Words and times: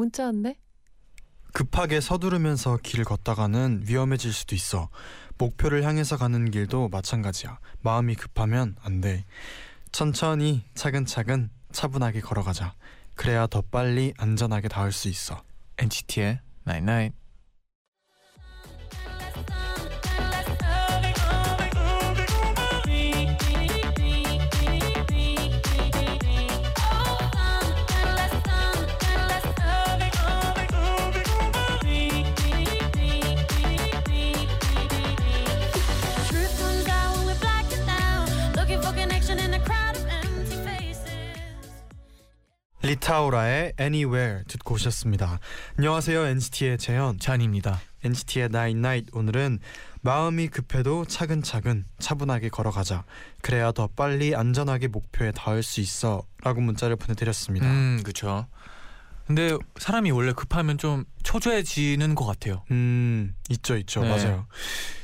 문자 0.00 0.24
왔네. 0.24 0.56
급하게 1.52 2.00
서두르면서 2.00 2.78
길 2.82 3.04
걷다가는 3.04 3.82
위험해질 3.86 4.32
수도 4.32 4.54
있어. 4.54 4.88
목표를 5.36 5.84
향해서 5.84 6.16
가는 6.16 6.50
길도 6.50 6.88
마찬가지야. 6.88 7.58
마음이 7.82 8.14
급하면 8.14 8.76
안 8.80 9.02
돼. 9.02 9.26
천천히 9.92 10.64
차근차근 10.74 11.50
차분하게 11.72 12.20
걸어가자. 12.20 12.74
그래야 13.14 13.46
더 13.46 13.60
빨리 13.60 14.14
안전하게 14.16 14.68
닿을 14.68 14.90
수 14.90 15.08
있어. 15.08 15.42
NCT의 15.76 16.40
Night 16.66 16.90
Night. 16.90 17.16
Truth 19.34 19.69
리타오라의 43.30 43.74
Anywhere 43.80 44.44
듣고 44.46 44.74
오셨습니다. 44.74 45.38
안녕하세요 45.78 46.26
NCT의 46.26 46.78
재현. 46.78 47.18
잔입니다. 47.18 47.80
NCT의 48.04 48.46
Night 48.46 48.78
Night 48.78 49.10
오늘은 49.12 49.60
마음이 50.02 50.48
급해도 50.48 51.04
차근차근 51.04 51.84
차분하게 51.98 52.48
걸어가자. 52.48 53.04
그래야 53.40 53.72
더 53.72 53.86
빨리 53.88 54.34
안전하게 54.34 54.88
목표에 54.88 55.32
닿을 55.32 55.62
수 55.62 55.80
있어라고 55.80 56.60
문자를 56.60 56.96
보내드렸습니다. 56.96 57.66
음, 57.66 58.00
그렇죠. 58.02 58.46
근데 59.26 59.56
사람이 59.78 60.10
원래 60.10 60.32
급하면 60.32 60.76
좀 60.76 61.04
초조해지는 61.22 62.14
것 62.14 62.26
같아요. 62.26 62.64
음 62.70 63.34
있죠 63.48 63.76
있죠 63.76 64.02
네. 64.02 64.08
맞아요. 64.08 64.46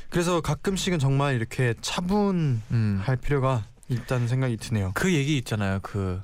그래서 0.09 0.41
가끔씩은 0.41 0.99
정말 0.99 1.35
이렇게 1.35 1.73
차분할 1.81 2.61
음. 2.71 3.03
필요가 3.21 3.65
있다는 3.89 4.27
생각이 4.27 4.57
드네요. 4.57 4.91
그 4.95 5.13
얘기 5.13 5.37
있잖아요. 5.37 5.79
그, 5.81 6.21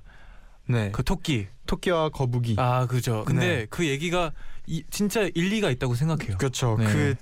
네. 0.68 0.92
그 0.92 1.04
토끼. 1.04 1.48
토끼와 1.74 2.10
거북이. 2.10 2.56
아, 2.58 2.86
그죠. 2.88 3.24
근데 3.26 3.48
네. 3.48 3.68
그 3.70 3.88
얘기가 3.88 4.32
이, 4.68 4.84
진짜 4.90 5.28
일리가 5.34 5.70
있다고 5.72 5.96
생각해요. 5.96 6.38
그렇죠. 6.38 6.76
네. 6.80 6.86
그 6.86 7.16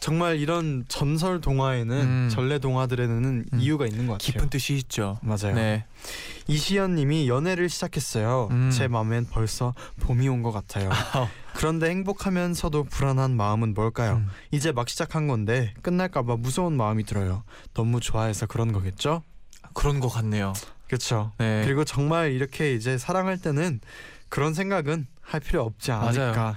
정말 0.00 0.36
이런 0.40 0.84
전설 0.88 1.40
동화에는 1.40 1.96
음. 2.00 2.28
전래 2.30 2.58
동화들에는 2.58 3.44
음. 3.52 3.60
이유가 3.60 3.86
있는 3.86 4.06
것 4.08 4.14
같아요. 4.14 4.32
깊은 4.32 4.50
뜻이 4.50 4.74
있죠. 4.74 5.18
맞아요. 5.22 5.54
네. 5.54 5.84
이시연님이 6.48 7.28
연애를 7.28 7.68
시작했어요. 7.68 8.48
음. 8.50 8.70
제 8.72 8.88
마음엔 8.88 9.26
벌써 9.30 9.74
봄이 10.00 10.26
온 10.28 10.42
것 10.42 10.50
같아요. 10.50 10.90
그런데 11.54 11.88
행복하면서도 11.90 12.84
불안한 12.84 13.36
마음은 13.36 13.74
뭘까요? 13.74 14.14
음. 14.14 14.28
이제 14.50 14.72
막 14.72 14.88
시작한 14.88 15.28
건데 15.28 15.72
끝날까봐 15.82 16.36
무서운 16.36 16.76
마음이 16.76 17.04
들어요. 17.04 17.44
너무 17.74 18.00
좋아해서 18.00 18.46
그런 18.46 18.72
거겠죠? 18.72 19.22
그런 19.72 20.00
것 20.00 20.08
같네요. 20.08 20.52
그렇죠. 20.92 21.32
네. 21.38 21.62
그리고 21.64 21.84
정말 21.84 22.32
이렇게 22.32 22.74
이제 22.74 22.98
사랑할 22.98 23.38
때는 23.38 23.80
그런 24.28 24.52
생각은 24.52 25.06
할 25.22 25.40
필요 25.40 25.62
없지 25.62 25.90
않을까. 25.90 26.54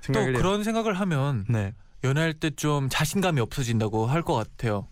또 0.00 0.02
생각을 0.12 0.28
해요. 0.34 0.36
그런 0.36 0.62
생각을 0.62 0.92
하면 0.92 1.46
네. 1.48 1.72
연애할 2.04 2.34
때 2.34 2.50
좀 2.50 2.90
자신감이 2.90 3.40
없어진다고 3.40 4.06
할 4.06 4.22
것 4.22 4.34
같아요. 4.34 4.86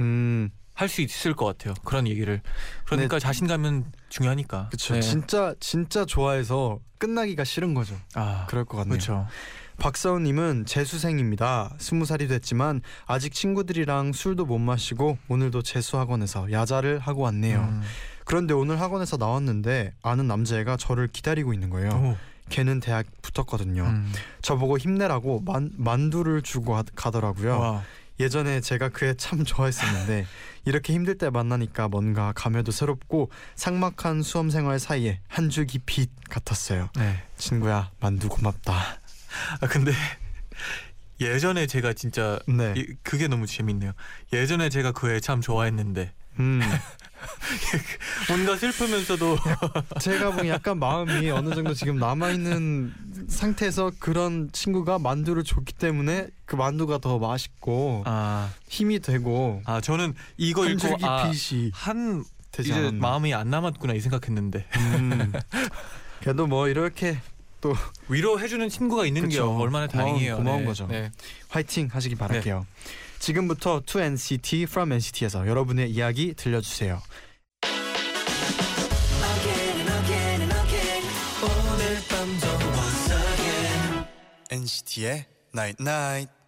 음, 0.00 0.50
할 0.74 0.88
수 0.88 1.00
있을 1.00 1.34
것 1.34 1.44
같아요. 1.46 1.74
그런 1.84 2.08
얘기를. 2.08 2.42
그러니까 2.86 3.20
자신감은 3.20 3.84
중요하니까. 4.08 4.66
그렇죠. 4.70 4.94
네. 4.94 5.00
진짜 5.00 5.54
진짜 5.60 6.04
좋아해서 6.04 6.80
끝나기가 6.98 7.44
싫은 7.44 7.72
거죠. 7.74 7.94
아, 8.16 8.46
그럴 8.48 8.64
것 8.64 8.78
같네요. 8.78 8.90
그렇죠. 8.94 9.28
박서은님은 9.78 10.66
재수생입니다. 10.66 11.74
스무 11.78 12.04
살이 12.04 12.26
됐지만 12.26 12.82
아직 13.06 13.32
친구들이랑 13.32 14.12
술도 14.12 14.44
못 14.44 14.58
마시고 14.58 15.18
오늘도 15.28 15.62
재수학원에서 15.62 16.50
야자를 16.50 16.98
하고 16.98 17.22
왔네요. 17.22 17.60
음. 17.60 17.82
그런데 18.30 18.54
오늘 18.54 18.80
학원에서 18.80 19.16
나왔는데 19.16 19.92
아는 20.02 20.28
남자애가 20.28 20.76
저를 20.76 21.08
기다리고 21.08 21.52
있는 21.52 21.68
거예요. 21.68 21.90
오. 21.90 22.16
걔는 22.48 22.78
대학 22.78 23.04
붙었거든요. 23.22 23.82
음. 23.82 24.12
저보고 24.40 24.78
힘내라고 24.78 25.40
만, 25.40 25.70
만두를 25.76 26.42
주고 26.42 26.76
하- 26.76 26.84
가더라고요. 26.94 27.58
와. 27.58 27.82
예전에 28.20 28.60
제가 28.60 28.90
그 28.90 29.06
애 29.06 29.14
참 29.14 29.44
좋아했었는데 29.44 30.26
이렇게 30.64 30.92
힘들 30.92 31.18
때 31.18 31.28
만나니까 31.28 31.88
뭔가 31.88 32.32
감회도 32.36 32.70
새롭고 32.70 33.30
삭막한 33.56 34.22
수험 34.22 34.48
생활 34.50 34.78
사이에 34.78 35.18
한 35.26 35.50
줄기 35.50 35.78
빛 35.80 36.10
같았어요. 36.28 36.88
네. 36.96 37.20
친구야 37.36 37.90
만두 37.98 38.28
고맙다. 38.28 38.72
아 39.60 39.66
근데 39.68 39.90
예전에 41.20 41.66
제가 41.66 41.94
진짜 41.94 42.38
네. 42.46 42.74
이, 42.76 42.86
그게 43.02 43.26
너무 43.26 43.46
재밌네요. 43.46 43.92
예전에 44.32 44.68
제가 44.68 44.92
그 44.92 45.10
애 45.10 45.18
참 45.20 45.40
좋아했는데 45.40 46.12
음. 46.40 46.60
뭔가 48.28 48.56
슬프면서도 48.56 49.36
제가 50.00 50.30
보기 50.32 50.48
약간 50.48 50.78
마음이 50.78 51.30
어느 51.30 51.54
정도 51.54 51.74
지금 51.74 51.96
남아 51.98 52.30
있는 52.30 52.92
상태에서 53.28 53.92
그런 53.98 54.48
친구가 54.52 54.98
만두를 54.98 55.44
줬기 55.44 55.74
때문에 55.74 56.28
그 56.46 56.56
만두가 56.56 56.98
더 56.98 57.18
맛있고 57.18 58.02
아, 58.06 58.50
힘이 58.68 59.00
되고 59.00 59.60
아 59.66 59.80
저는 59.80 60.14
이거 60.38 60.64
한 60.64 60.70
읽고 60.72 60.96
아, 61.06 61.30
한 61.72 62.24
이제 62.58 62.72
않았나. 62.72 62.98
마음이 63.00 63.34
안 63.34 63.50
남았구나 63.50 63.94
이 63.94 64.00
생각했는데 64.00 64.66
음. 64.76 65.32
그래도 66.20 66.46
뭐 66.46 66.68
이렇게 66.68 67.18
위로해주는 68.08 68.66
친구가 68.70 69.04
있는 69.04 69.22
게 69.28 69.36
그쵸. 69.36 69.54
얼마나 69.58 69.86
고마운- 69.86 69.90
다행이에요. 70.12 70.36
고마운 70.38 70.60
네. 70.60 70.64
거죠. 70.64 70.86
네. 70.86 71.12
화이팅 71.50 71.88
하시기 71.92 72.14
바랄게요. 72.14 72.66
지금부터 73.20 73.82
2NCT 73.82 74.62
from 74.62 74.92
NCT에서 74.92 75.46
여러분의 75.46 75.90
이야기 75.90 76.34
들려주세요. 76.34 77.00
NCT의 84.50 85.26
Night 85.54 85.76
Night. 85.80 86.39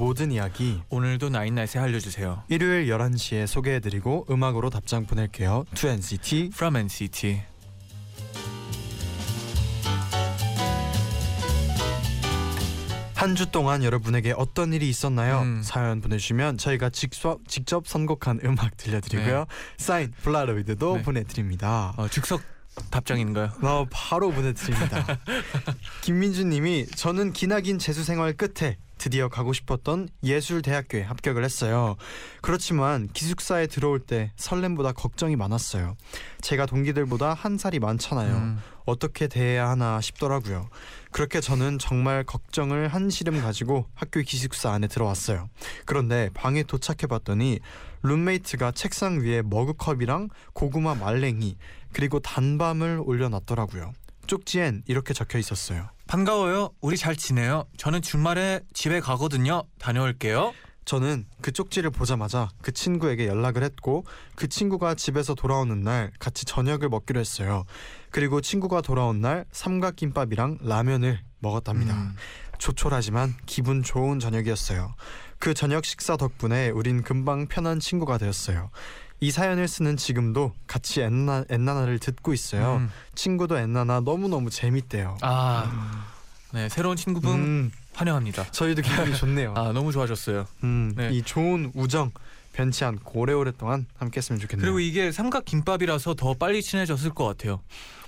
모든 0.00 0.32
이야기 0.32 0.80
오늘도 0.88 1.28
나인나잇에 1.28 1.78
알려주세요. 1.78 2.44
일요일 2.48 2.86
11시에 2.86 3.46
소개해드리고 3.46 4.28
음악으로 4.30 4.70
답장 4.70 5.04
보낼게요. 5.04 5.66
2NCT 5.74 6.46
From 6.54 6.76
NCT. 6.76 7.42
한 13.14 13.36
주 13.36 13.50
동안 13.50 13.84
여러분에게 13.84 14.32
어떤 14.34 14.72
일이 14.72 14.88
있었나요? 14.88 15.40
음. 15.42 15.60
사연 15.62 16.00
보내주시면 16.00 16.56
저희가 16.56 16.88
직접, 16.88 17.46
직접 17.46 17.86
선곡한 17.86 18.40
음악 18.44 18.78
들려드리고요. 18.78 19.44
사인 19.76 20.10
폴라로이드도 20.22 20.96
네. 20.96 21.02
보내드립니다. 21.02 21.92
어, 21.98 22.08
즉석 22.08 22.40
답장인가요? 22.90 23.50
어, 23.60 23.84
바로 23.90 24.30
보내드립니다. 24.30 25.04
김민주님이 26.00 26.86
저는 26.86 27.34
기나긴 27.34 27.78
재수 27.78 28.04
생활 28.04 28.32
끝에 28.32 28.78
드디어 29.00 29.30
가고 29.30 29.54
싶었던 29.54 30.10
예술대학교에 30.22 31.00
합격을 31.00 31.42
했어요. 31.42 31.96
그렇지만 32.42 33.08
기숙사에 33.08 33.66
들어올 33.66 33.98
때 33.98 34.30
설렘보다 34.36 34.92
걱정이 34.92 35.36
많았어요. 35.36 35.96
제가 36.42 36.66
동기들보다 36.66 37.32
한 37.32 37.56
살이 37.56 37.78
많잖아요. 37.78 38.36
음. 38.36 38.58
어떻게 38.84 39.26
대해야 39.26 39.70
하나 39.70 40.02
싶더라고요. 40.02 40.68
그렇게 41.12 41.40
저는 41.40 41.78
정말 41.78 42.24
걱정을 42.24 42.88
한시름 42.88 43.40
가지고 43.40 43.86
학교 43.94 44.20
기숙사 44.20 44.70
안에 44.70 44.86
들어왔어요. 44.86 45.48
그런데 45.86 46.28
방에 46.34 46.62
도착해 46.62 47.06
봤더니 47.08 47.60
룸메이트가 48.02 48.72
책상 48.72 49.20
위에 49.20 49.40
머그컵이랑 49.42 50.28
고구마 50.52 50.94
말랭이 50.94 51.56
그리고 51.92 52.20
단밤을 52.20 53.00
올려놨더라고요. 53.04 53.92
쪽지엔 54.30 54.84
이렇게 54.86 55.12
적혀 55.12 55.38
있었어요. 55.40 55.88
반가워요. 56.06 56.70
우리 56.80 56.96
잘 56.96 57.16
지내요. 57.16 57.64
저는 57.76 58.00
주말에 58.00 58.60
집에 58.72 59.00
가거든요. 59.00 59.64
다녀올게요. 59.80 60.52
저는 60.84 61.26
그 61.40 61.50
쪽지를 61.50 61.90
보자마자 61.90 62.48
그 62.62 62.70
친구에게 62.70 63.26
연락을 63.26 63.64
했고 63.64 64.04
그 64.36 64.46
친구가 64.46 64.94
집에서 64.94 65.34
돌아오는 65.34 65.82
날 65.82 66.12
같이 66.20 66.44
저녁을 66.44 66.88
먹기로 66.88 67.18
했어요. 67.18 67.64
그리고 68.12 68.40
친구가 68.40 68.82
돌아온 68.82 69.20
날 69.20 69.46
삼각김밥이랑 69.50 70.58
라면을 70.62 71.20
먹었답니다. 71.40 71.94
음. 71.94 72.14
조촐하지만 72.58 73.34
기분 73.46 73.82
좋은 73.82 74.20
저녁이었어요. 74.20 74.94
그 75.40 75.54
저녁 75.54 75.84
식사 75.84 76.16
덕분에 76.16 76.70
우린 76.70 77.02
금방 77.02 77.48
편한 77.48 77.80
친구가 77.80 78.18
되었어요. 78.18 78.70
이 79.20 79.30
사연을 79.30 79.68
쓰는 79.68 79.98
지금도 79.98 80.54
같이 80.66 81.02
엔나, 81.02 81.44
엔나나를 81.50 81.98
듣고 81.98 82.32
있어요. 82.32 82.76
음. 82.76 82.90
친구도 83.14 83.58
엔나나 83.58 84.00
너무너무 84.00 84.48
재밌대요. 84.48 85.18
아, 85.20 86.06
네 86.52 86.68
새로운 86.70 86.96
친구분 86.96 87.32
음, 87.34 87.70
환영합니다. 87.92 88.50
저희도 88.50 88.80
기분이 88.82 89.14
좋네요. 89.14 89.52
아 89.56 89.72
너무 89.72 89.92
좋아졌어요. 89.92 90.46
음, 90.64 90.94
네. 90.96 91.10
이 91.10 91.22
좋은 91.22 91.70
우정 91.74 92.12
변치 92.52 92.84
않고 92.84 93.20
오래 93.20 93.32
오랫동안 93.32 93.86
함께했으면 93.96 94.40
좋겠네요. 94.40 94.64
그리고 94.64 94.80
이게 94.80 95.12
삼각 95.12 95.44
김밥이라서 95.44 96.14
더 96.14 96.34
빨리 96.34 96.62
친해졌을 96.62 97.10
것 97.10 97.24
같아요. 97.24 97.60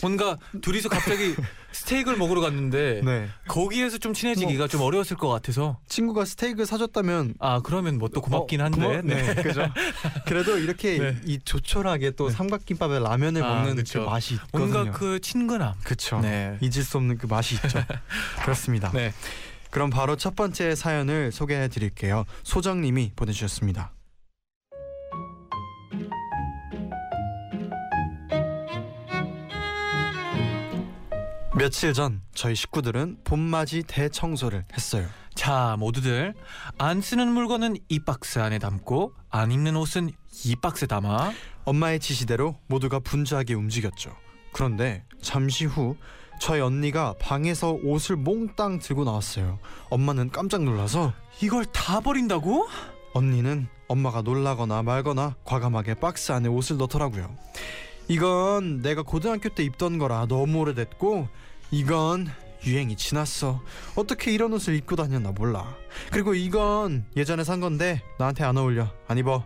뭔가 0.03 0.37
둘이서 0.61 0.89
갑자기 0.89 1.35
스테이크를 1.73 2.19
먹으러 2.19 2.41
갔는데 2.41 3.03
네. 3.05 3.29
거기에서 3.47 3.99
좀 3.99 4.13
친해지기가 4.15 4.67
좀 4.67 4.81
어려웠을 4.83 5.17
것 5.17 5.29
같아서 5.29 5.79
친구가 5.89 6.25
스테이크 6.25 6.65
사줬다면 6.65 7.35
아 7.39 7.61
그러면 7.63 7.99
뭐 7.99 8.09
또 8.13 8.21
고맙긴 8.21 8.61
어, 8.61 8.65
한데 8.65 8.81
고마- 8.81 9.03
네, 9.03 9.35
그죠. 9.43 9.67
그래도 10.27 10.59
이렇게 10.59 10.99
네. 10.99 11.17
이 11.25 11.39
조촐하게 11.45 12.11
또 12.11 12.29
네. 12.29 12.35
삼각김밥에 12.35 12.99
라면을 12.99 13.43
아, 13.45 13.55
먹는 13.55 13.77
그쵸. 13.77 14.01
그 14.05 14.11
맛이 14.11 14.35
있거든요. 14.35 14.67
뭔가 14.73 14.91
그 14.99 15.21
친근함. 15.21 15.75
네. 16.21 16.59
잊을 16.61 16.83
수 16.85 16.99
없는 16.99 17.17
그 17.17 17.27
맛이 17.27 17.55
있죠. 17.55 17.69
그렇습니다. 18.43 18.91
네. 18.93 19.15
그럼 19.71 19.89
바로 19.89 20.17
첫 20.17 20.37
번째 20.37 20.75
사연을 20.75 21.33
소개해 21.33 21.69
드릴게요. 21.69 22.25
소정님이 22.43 23.13
보내주셨습니다. 23.17 23.93
며칠 31.63 31.93
전 31.93 32.23
저희 32.35 32.57
식구들은 32.57 33.19
봄맞이 33.23 33.85
대청소를 33.87 34.65
했어요. 34.73 35.07
자 35.37 35.77
모두들 35.79 36.35
안 36.77 37.01
쓰는 37.01 37.29
물건은 37.29 37.77
이 37.89 38.01
박스 38.01 38.41
안에 38.41 38.59
담고 38.59 39.15
안 39.31 39.53
입는 39.53 39.77
옷은 39.77 40.11
이 40.45 40.57
박스에 40.57 40.89
담아. 40.89 41.31
엄마의 41.65 42.01
지시대로 42.01 42.59
모두가 42.67 42.99
분주하게 42.99 43.55
움직였죠. 43.55 44.11
그런데 44.53 45.05
잠시 45.21 45.65
후 45.65 45.95
저희 46.41 46.61
언니가 46.61 47.15
방에서 47.21 47.71
옷을 47.71 48.17
몽땅 48.17 48.81
들고 48.81 49.05
나왔어요. 49.05 49.61
엄마는 49.89 50.31
깜짝 50.31 50.65
놀라서 50.65 51.13
이걸 51.41 51.65
다 51.67 52.01
버린다고? 52.01 52.67
언니는 53.15 53.69
엄마가 53.87 54.23
놀라거나 54.23 54.83
말거나 54.83 55.37
과감하게 55.45 55.95
박스 55.95 56.33
안에 56.33 56.49
옷을 56.49 56.79
넣더라고요. 56.79 57.33
이건 58.09 58.83
내가 58.83 59.03
고등학교 59.03 59.49
때 59.49 59.63
입던 59.63 59.99
거라 59.99 60.27
너무 60.27 60.59
오래됐고 60.59 61.29
이건 61.73 62.29
유행이 62.65 62.97
지났어. 62.97 63.61
어떻게 63.97 64.31
이런 64.33 64.53
옷을 64.53 64.75
입고 64.77 64.95
다녔나 64.95 65.33
몰라. 65.33 65.75
그리고 66.13 66.35
이건 66.35 67.05
예전에 67.17 67.43
산 67.43 67.61
건데 67.61 68.03
나한테 68.19 68.45
안 68.45 68.57
어울려. 68.57 68.89
안 69.09 69.19
입어. 69.19 69.45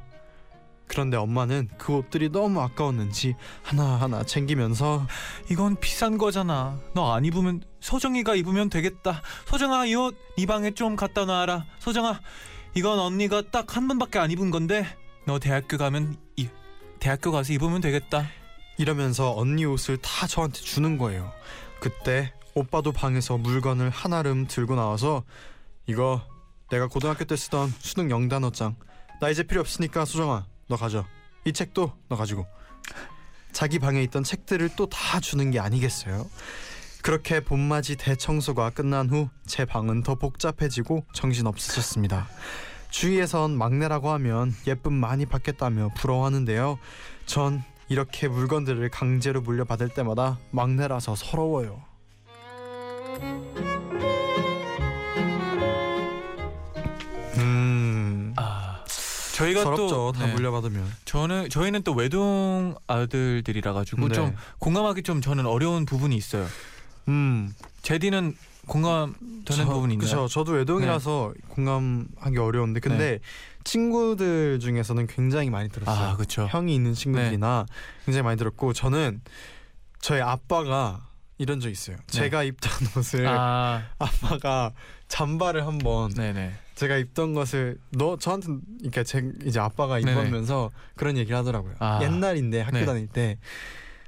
그런데 0.88 1.16
엄마는 1.16 1.68
그 1.78 1.94
옷들이 1.94 2.30
너무 2.30 2.60
아까웠는지 2.60 3.34
하나하나 3.62 4.22
챙기면서 4.24 5.06
이건 5.50 5.76
비싼 5.80 6.18
거잖아. 6.18 6.78
너 6.94 7.12
안 7.14 7.24
입으면 7.24 7.62
소정이가 7.80 8.34
입으면 8.34 8.68
되겠다. 8.70 9.22
소정아 9.46 9.86
이 9.86 9.94
옷 9.94 10.14
네 10.36 10.46
방에 10.46 10.72
좀 10.72 10.94
갖다 10.96 11.24
놔라. 11.24 11.64
소정아 11.78 12.20
이건 12.74 12.98
언니가 12.98 13.42
딱 13.50 13.76
한 13.76 13.88
번밖에 13.88 14.18
안 14.18 14.30
입은 14.30 14.50
건데 14.50 14.84
너 15.26 15.38
대학교 15.38 15.78
가면 15.78 16.16
이 16.36 16.48
대학교 17.00 17.30
가서 17.32 17.52
입으면 17.52 17.80
되겠다. 17.80 18.26
이러면서 18.78 19.34
언니 19.34 19.64
옷을 19.64 19.96
다 19.96 20.26
저한테 20.26 20.60
주는 20.60 20.98
거예요. 20.98 21.32
그때 21.80 22.32
오빠도 22.54 22.92
방에서 22.92 23.36
물건을 23.36 23.90
한아름 23.90 24.46
들고 24.46 24.74
나와서 24.76 25.22
이거 25.86 26.22
내가 26.70 26.88
고등학교 26.88 27.24
때 27.24 27.36
쓰던 27.36 27.72
수능 27.78 28.10
영단어장 28.10 28.76
나 29.20 29.28
이제 29.28 29.42
필요 29.42 29.60
없으니까 29.60 30.04
수정아 30.04 30.46
너 30.68 30.76
가져 30.76 31.04
이 31.44 31.52
책도 31.52 31.92
너 32.08 32.16
가지고 32.16 32.46
자기 33.52 33.78
방에 33.78 34.02
있던 34.04 34.22
책들을 34.24 34.70
또 34.76 34.86
다 34.86 35.20
주는 35.20 35.50
게 35.50 35.58
아니겠어요? 35.60 36.28
그렇게 37.02 37.40
봄맞이 37.40 37.96
대청소가 37.96 38.70
끝난 38.70 39.08
후 39.08 39.28
제 39.46 39.64
방은 39.64 40.02
더 40.02 40.16
복잡해지고 40.16 41.04
정신 41.12 41.46
없어졌습니다. 41.46 42.28
주위에선 42.90 43.56
막내라고 43.56 44.10
하면 44.10 44.52
예쁨 44.66 44.92
많이 44.94 45.24
받겠다며 45.24 45.90
부러워하는데요. 45.96 46.78
전 47.26 47.62
이렇게 47.88 48.28
물건들을 48.28 48.88
강제로 48.90 49.40
물려받을 49.40 49.88
때마다 49.90 50.38
막내라서 50.50 51.14
서러워요. 51.14 51.82
음, 57.38 58.32
아 58.36 58.82
저희가 59.34 59.62
서럽죠. 59.62 59.88
또 59.88 60.12
다 60.12 60.26
네. 60.26 60.32
물려받으면. 60.34 60.84
저는 61.04 61.48
저희는 61.50 61.82
또 61.82 61.92
외동 61.92 62.74
아들들이라 62.86 63.72
가지고 63.72 64.08
네. 64.08 64.14
좀 64.14 64.34
공감하기 64.58 65.02
좀 65.02 65.20
저는 65.20 65.46
어려운 65.46 65.84
부분이 65.84 66.16
있어요. 66.16 66.46
음, 67.08 67.52
제디는 67.82 68.34
공감되는 68.66 69.44
저- 69.44 69.64
부분이 69.66 69.94
있나요? 69.94 70.08
그쵸. 70.08 70.28
저도 70.28 70.52
외동이라서 70.52 71.34
공감하기 71.50 72.38
어려운데 72.38 72.80
근데 72.80 73.20
친구들 73.66 74.60
중에서는 74.60 75.06
굉장히 75.08 75.50
많이 75.50 75.68
들었어요. 75.68 76.10
아 76.10 76.16
그렇죠. 76.16 76.46
형이 76.46 76.74
있는 76.74 76.94
친구들이나 76.94 77.66
굉장히 78.04 78.22
많이 78.22 78.38
들었고 78.38 78.72
저는 78.72 79.20
저희 80.00 80.20
아빠가 80.20 81.08
이런 81.36 81.58
적 81.60 81.68
있어요. 81.68 81.96
제가 82.06 82.44
입던 82.44 82.70
옷을 82.96 83.24
네. 83.24 83.28
아 83.28 83.82
아빠가 83.98 84.72
잠바를 85.08 85.66
한번 85.66 86.10
네네. 86.14 86.52
제가 86.76 86.96
입던 86.96 87.34
것을 87.34 87.78
너 87.90 88.16
저한테 88.16 88.46
그러니까 88.78 89.02
제 89.02 89.32
이제 89.44 89.58
아빠가. 89.58 89.98
입으면서 89.98 90.70
그런 90.94 91.16
얘기를 91.16 91.36
하더라고요. 91.36 91.74
아. 91.80 91.98
옛날인데 92.02 92.60
학교 92.60 92.78
네. 92.78 92.84
다닐 92.86 93.08
때 93.08 93.38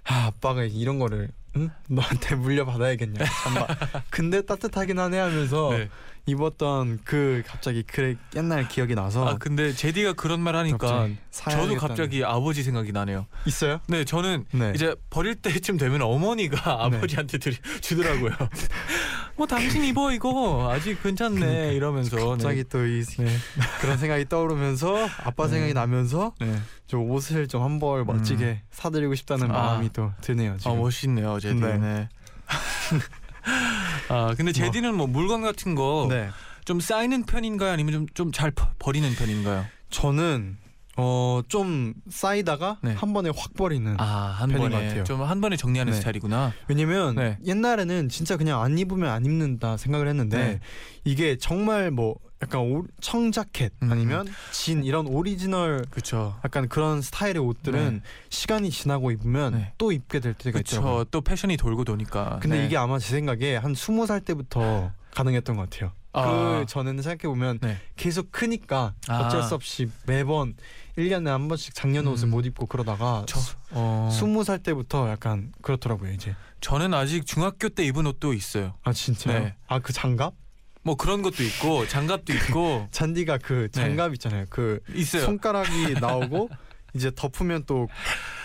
아, 0.04 0.26
아빠가 0.26 0.62
이런 0.62 0.98
거를 1.00 1.30
응? 1.56 1.70
너한테 1.88 2.36
물려받아야겠냐 2.36 3.24
잠바. 3.24 3.66
근데 4.10 4.42
따뜻하긴 4.42 4.98
하네 5.00 5.18
하면서 5.18 5.70
네. 5.72 5.88
입었던 6.28 6.98
그 7.04 7.42
갑자기 7.46 7.82
그 7.86 8.16
옛날 8.36 8.68
기억이 8.68 8.94
나서 8.94 9.26
아 9.26 9.36
근데 9.38 9.72
제디가 9.72 10.12
그런 10.12 10.40
말 10.40 10.54
하니까 10.56 10.78
갑자기 10.86 11.16
저도 11.32 11.76
갑자기 11.76 12.24
아버지 12.24 12.62
생각이 12.62 12.92
나네요. 12.92 13.26
있어요? 13.46 13.80
네, 13.88 14.04
저는 14.04 14.44
네. 14.52 14.72
이제 14.74 14.94
버릴 15.10 15.34
때쯤 15.36 15.76
되면 15.78 16.02
어머니가 16.02 16.84
아버지한테 16.84 17.38
드리, 17.38 17.56
주더라고요. 17.80 18.30
뭐 19.36 19.46
당신 19.46 19.84
입어 19.84 20.12
이거 20.12 20.70
아직 20.72 21.02
괜찮네 21.02 21.74
이러면서 21.74 22.30
갑자기 22.30 22.64
또이 22.64 23.04
네. 23.04 23.36
그런 23.80 23.96
생각이 23.96 24.28
떠오르면서 24.28 25.08
아빠 25.24 25.44
네. 25.46 25.50
생각이 25.52 25.74
나면서 25.74 26.34
네. 26.40 26.54
좀 26.86 27.10
옷을 27.10 27.46
좀 27.48 27.62
한 27.62 27.78
벌 27.78 28.04
멋지게 28.04 28.62
사드리고 28.70 29.14
싶다는 29.14 29.50
아. 29.50 29.54
마음이 29.54 29.90
또 29.92 30.10
드네요. 30.20 30.52
아 30.54 30.56
지금. 30.58 30.78
멋있네요 30.78 31.38
제디. 31.40 31.60
네. 31.60 32.08
네. 34.08 34.14
아 34.14 34.34
근데 34.36 34.52
재디는 34.52 34.94
뭐 34.96 35.06
물건 35.06 35.42
같은 35.42 35.74
거좀 35.74 36.08
네. 36.10 36.80
쌓이는 36.80 37.24
편인가요 37.24 37.70
아니면 37.72 37.92
좀 37.92 38.06
좀 38.14 38.32
잘 38.32 38.52
버리는 38.78 39.08
편인가요? 39.14 39.64
저는 39.90 40.56
어 40.96 41.42
좀 41.48 41.94
쌓이다가 42.10 42.78
네. 42.82 42.92
한 42.92 43.12
번에 43.12 43.30
확 43.34 43.54
버리는. 43.54 43.94
아한 43.98 44.50
편인 44.50 44.64
것 44.64 44.70
번에 44.72 44.86
같아요. 44.88 45.04
좀 45.04 45.22
한 45.22 45.40
번에 45.40 45.56
정리하는 45.56 45.92
네. 45.92 45.98
스타일이구나. 45.98 46.52
왜냐면 46.66 47.14
네. 47.14 47.38
옛날에는 47.46 48.08
진짜 48.08 48.36
그냥 48.36 48.60
안 48.62 48.76
입으면 48.78 49.08
안 49.08 49.24
입는다 49.24 49.76
생각을 49.76 50.08
했는데 50.08 50.36
네. 50.36 50.60
이게 51.04 51.36
정말 51.38 51.90
뭐 51.92 52.16
약간 52.42 52.60
오, 52.60 52.84
청 53.00 53.32
자켓 53.32 53.72
음. 53.82 53.90
아니면 53.92 54.26
진 54.52 54.84
이런 54.84 55.06
오리지널 55.06 55.84
그렇죠. 55.90 56.38
약간 56.44 56.68
그런 56.68 57.02
스타일의 57.02 57.38
옷들은 57.38 57.94
네. 57.94 58.00
시간이 58.30 58.70
지나고 58.70 59.10
입으면 59.10 59.54
네. 59.54 59.72
또 59.78 59.90
입게 59.90 60.20
될 60.20 60.34
때가. 60.34 60.52
그렇죠. 60.58 61.04
또 61.10 61.20
패션이 61.20 61.56
돌고 61.56 61.84
도니까. 61.84 62.38
근데 62.40 62.58
네. 62.58 62.66
이게 62.66 62.76
아마 62.76 62.98
제 62.98 63.10
생각에 63.10 63.56
한 63.56 63.74
스무 63.74 64.06
살 64.06 64.20
때부터 64.20 64.92
가능했던 65.12 65.56
것 65.56 65.68
같아요. 65.68 65.92
아. 66.12 66.24
그 66.60 66.66
전에는 66.68 67.02
생각해 67.02 67.28
보면 67.28 67.58
네. 67.60 67.76
계속 67.96 68.30
크니까 68.30 68.94
아. 69.08 69.26
어쩔 69.26 69.42
수 69.42 69.54
없이 69.54 69.90
매번 70.06 70.54
1년에 70.96 71.26
한 71.26 71.48
번씩 71.48 71.74
작년 71.74 72.06
옷을 72.06 72.28
음. 72.28 72.30
못 72.30 72.46
입고 72.46 72.66
그러다가 72.66 73.24
저, 73.26 73.38
어, 73.70 74.08
스무 74.12 74.44
살 74.44 74.58
때부터 74.60 75.08
약간 75.10 75.52
그렇더라고요 75.62 76.12
이제. 76.12 76.34
저는 76.60 76.94
아직 76.94 77.26
중학교 77.26 77.68
때 77.68 77.84
입은 77.84 78.06
옷도 78.06 78.32
있어요. 78.32 78.74
아 78.82 78.92
진짜요? 78.92 79.38
네. 79.38 79.54
아그 79.68 79.92
장갑? 79.92 80.34
뭐 80.88 80.94
그런 80.96 81.20
것도 81.20 81.42
있고 81.42 81.86
장갑도 81.86 82.32
있고 82.32 82.88
잔디가 82.92 83.36
그 83.38 83.68
네. 83.72 83.82
장갑 83.82 84.14
있잖아요. 84.14 84.46
그 84.48 84.80
있어요. 84.94 85.22
손가락이 85.26 85.94
나오고 86.00 86.48
이제 86.94 87.10
덮으면 87.14 87.64
또 87.66 87.86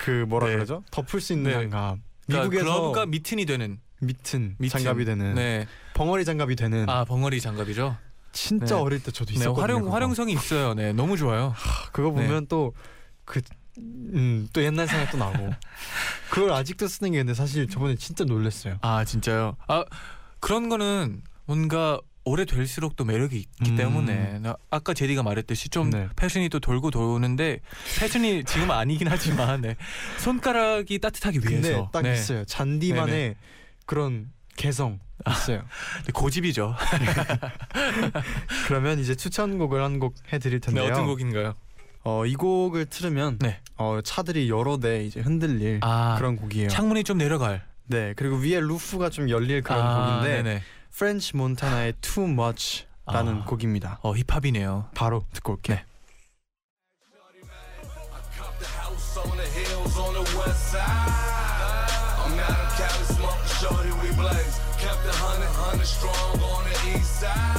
그 0.04 0.26
뭐라 0.28 0.48
네. 0.48 0.56
그러죠? 0.56 0.84
덮을 0.92 1.22
수 1.22 1.32
있는 1.32 1.52
네. 1.52 1.54
장갑. 1.54 1.98
그러니까 2.28 2.50
미국에서 2.50 2.66
글러브가 2.66 3.06
미튼이 3.06 3.46
되는 3.46 3.80
미튼, 4.02 4.56
미튼. 4.60 4.80
장갑이 4.84 5.06
되는 5.06 5.36
네. 5.36 5.66
벙어리 5.94 6.26
장갑이 6.26 6.58
되는 6.58 6.90
아 6.90 7.06
벙어리 7.06 7.40
장갑이죠. 7.40 7.96
진짜 8.34 8.66
네. 8.76 8.82
어릴 8.82 9.02
때 9.02 9.12
저도 9.12 9.30
네, 9.30 9.36
있었거든요. 9.36 9.62
활용 9.62 9.80
그거. 9.84 9.94
활용성이 9.94 10.34
있어요. 10.34 10.74
네, 10.74 10.92
너무 10.92 11.16
좋아요. 11.16 11.54
그거 11.94 12.10
네. 12.10 12.28
보면 12.28 12.48
또 12.48 12.74
그 13.26 13.42
음, 13.78 14.50
또 14.52 14.62
옛날 14.62 14.86
생각 14.90 15.10
또 15.10 15.18
나고 15.18 15.50
그걸 16.30 16.52
아직도 16.52 16.88
쓰는 16.90 17.14
게 17.14 17.20
근데 17.20 17.34
사실 17.34 17.70
저번에 17.70 17.96
진짜 17.96 18.26
놀랐어요. 18.26 18.78
아 18.82 19.06
진짜요? 19.06 19.56
아 19.70 19.86
그런 20.42 20.68
거는 20.68 21.22
뭔가 21.46 22.02
오래 22.25 22.46
될수록 22.46 22.96
또 22.96 23.03
매력이 23.03 23.36
있기 23.38 23.72
음. 23.72 23.75
때문에 23.75 24.39
나 24.39 24.56
아까 24.70 24.94
제디가 24.94 25.24
말했듯이 25.24 25.70
좀 25.70 25.89
네. 25.89 26.08
패션이 26.15 26.48
또 26.50 26.60
돌고 26.60 26.89
도는데 26.92 27.60
패션이 28.00 28.44
지금 28.46 28.72
아니긴 28.72 29.08
하지만 29.10 29.62
네. 29.62 29.75
손가락이 30.20 31.00
따뜻하기 31.00 31.39
위해서 31.48 31.89
딱 31.92 32.01
네. 32.03 32.13
있어요. 32.13 32.46
쟌디만의 32.46 33.13
네네. 33.13 33.36
그런 33.86 34.32
개성 34.56 35.00
있어요. 35.30 35.63
네, 36.06 36.12
고집이죠. 36.13 36.75
그러면 38.68 39.00
이제 39.00 39.15
추천곡을 39.15 39.82
한 39.84 40.00
곡 40.00 40.15
해드릴 40.32 40.60
네, 40.60 40.65
텐데요. 40.65 40.92
어떤 40.92 41.06
곡인가요? 41.06 41.53
어, 42.06 42.25
이 42.25 42.36
곡을 42.36 42.86
틀으면 42.88 43.38
네. 43.39 43.60
어, 43.77 44.00
차들이 44.03 44.50
여러 44.50 44.77
대 44.77 45.06
이제 45.06 45.22
흔들릴 45.22 45.80
아 45.82 46.15
그런 46.18 46.36
곡이에요. 46.36 46.68
창문이 46.70 47.03
좀 47.03 47.18
내려갈 47.18 47.63
네 47.86 48.13
그리고 48.15 48.38
위에 48.38 48.60
루프가 48.60 49.10
좀 49.10 49.30
열릴 49.30 49.62
그런 49.62 49.80
아, 49.82 50.18
곡인데 50.20 50.42
네네. 50.44 50.62
프렌치 50.96 51.36
몬타나의 51.36 51.94
Too 52.02 52.30
Much라는 52.30 53.42
아. 53.42 53.46
곡입니다. 53.46 54.00
어 54.04 54.14
힙합이네요. 54.16 54.90
바로 54.94 55.26
듣고 55.34 55.54
올게요. 55.54 55.78
네. 55.78 55.86
Cop 58.38 58.58
the 58.60 58.70
house 58.78 59.18
on 59.18 59.38
the 59.38 59.48
hills 59.50 59.98
on 59.98 60.14
the 60.14 60.26
west 60.38 60.72
side. 60.72 60.84
I'm 62.24 62.38
out 62.40 62.50
in 62.50 62.70
Cali 62.78 63.06
smoking 63.10 63.54
shorty, 63.60 63.92
we 64.02 64.10
blaze. 64.16 64.58
Kept 64.78 65.02
the 65.04 65.14
hundred, 65.18 65.50
hundred 65.54 65.86
strong 65.86 66.38
on 66.42 66.64
the 66.66 66.78
east 66.94 67.22
side. 67.22 67.58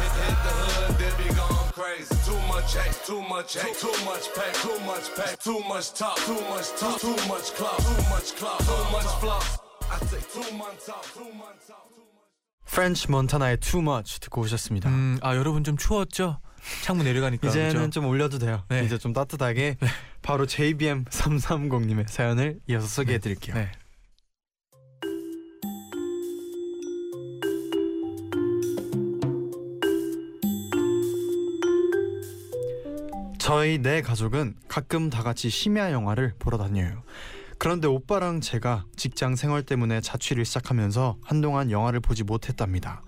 Hit, 0.00 0.12
hit 0.24 0.38
the 0.44 0.52
hood, 0.64 0.92
they 0.96 1.12
be 1.20 1.28
going 1.36 1.68
crazy. 1.76 2.14
Too 2.24 2.40
much 2.48 2.72
hate, 2.76 2.96
too 3.04 3.20
much 3.28 3.52
hate, 3.56 3.76
too 3.76 3.92
much 4.04 4.32
pay, 4.32 4.52
too 4.64 4.78
much 4.88 5.06
pay, 5.16 5.32
too 5.40 5.60
much 5.68 5.92
talk, 5.92 6.16
too 6.24 6.40
much 6.48 6.72
talk, 6.80 6.98
too 7.00 7.16
much 7.28 7.52
clout, 7.54 7.78
too 7.84 8.00
much 8.08 8.32
clout, 8.36 8.60
too 8.64 8.84
much 8.92 9.10
floss. 9.20 9.58
I 9.92 9.98
say 10.08 10.20
two 10.32 10.56
months 10.56 10.88
out, 10.88 11.04
two 11.14 11.30
months 11.36 11.70
out. 11.70 11.83
프렌치 12.64 13.10
몬타나의 13.10 13.58
Too 13.58 13.82
Much 13.82 14.20
듣고 14.20 14.42
오셨습니다. 14.42 14.88
음, 14.88 15.18
아 15.22 15.36
여러분 15.36 15.64
좀 15.64 15.76
추웠죠? 15.76 16.38
창문 16.82 17.04
내려가니까 17.04 17.48
이제는 17.48 17.74
그죠? 17.74 17.90
좀 17.90 18.06
올려도 18.06 18.38
돼요. 18.38 18.64
네. 18.68 18.84
이제 18.84 18.98
좀 18.98 19.12
따뜻하게 19.12 19.76
바로 20.22 20.46
JBM 20.46 21.04
330님의 21.04 22.08
사연을 22.08 22.60
이어서 22.68 22.86
소개해 22.86 23.18
드릴게요. 23.18 23.54
네. 23.54 23.70
저희 33.38 33.76
네 33.76 34.00
가족은 34.00 34.54
가끔 34.68 35.10
다 35.10 35.22
같이 35.22 35.50
심야 35.50 35.92
영화를 35.92 36.32
보러 36.38 36.56
다녀요. 36.56 37.02
그런데 37.58 37.88
오빠랑 37.88 38.40
제가 38.40 38.84
직장 38.96 39.36
생활 39.36 39.62
때문에 39.62 40.00
자취를 40.00 40.44
시작하면서 40.44 41.16
한동안 41.22 41.70
영화를 41.70 42.00
보지 42.00 42.24
못했답니다. 42.24 43.02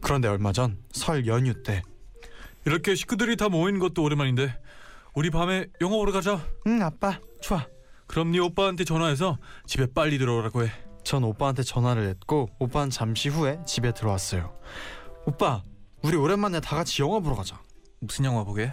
그런데 0.00 0.28
얼마 0.28 0.52
전 0.52 0.78
설 0.92 1.26
연휴 1.26 1.62
때 1.62 1.82
이렇게 2.64 2.94
식구들이 2.94 3.36
다 3.36 3.48
모인 3.48 3.78
것도 3.78 4.02
오랜만인데 4.02 4.54
우리 5.14 5.30
밤에 5.30 5.66
영화 5.80 5.96
보러 5.96 6.12
가자. 6.12 6.40
응, 6.66 6.82
아빠, 6.82 7.18
좋아. 7.40 7.66
그럼 8.06 8.32
네 8.32 8.38
오빠한테 8.38 8.84
전화해서 8.84 9.38
집에 9.66 9.86
빨리 9.92 10.18
들어오라고 10.18 10.64
해. 10.64 10.70
전 11.04 11.24
오빠한테 11.24 11.62
전화를 11.62 12.08
했고 12.08 12.48
오빠는 12.58 12.90
잠시 12.90 13.28
후에 13.28 13.58
집에 13.66 13.92
들어왔어요. 13.92 14.52
오빠, 15.26 15.62
우리 16.02 16.16
오랜만에 16.16 16.60
다 16.60 16.76
같이 16.76 17.02
영화 17.02 17.18
보러 17.20 17.34
가자. 17.36 17.60
무슨 18.00 18.24
영화 18.26 18.44
보게? 18.44 18.70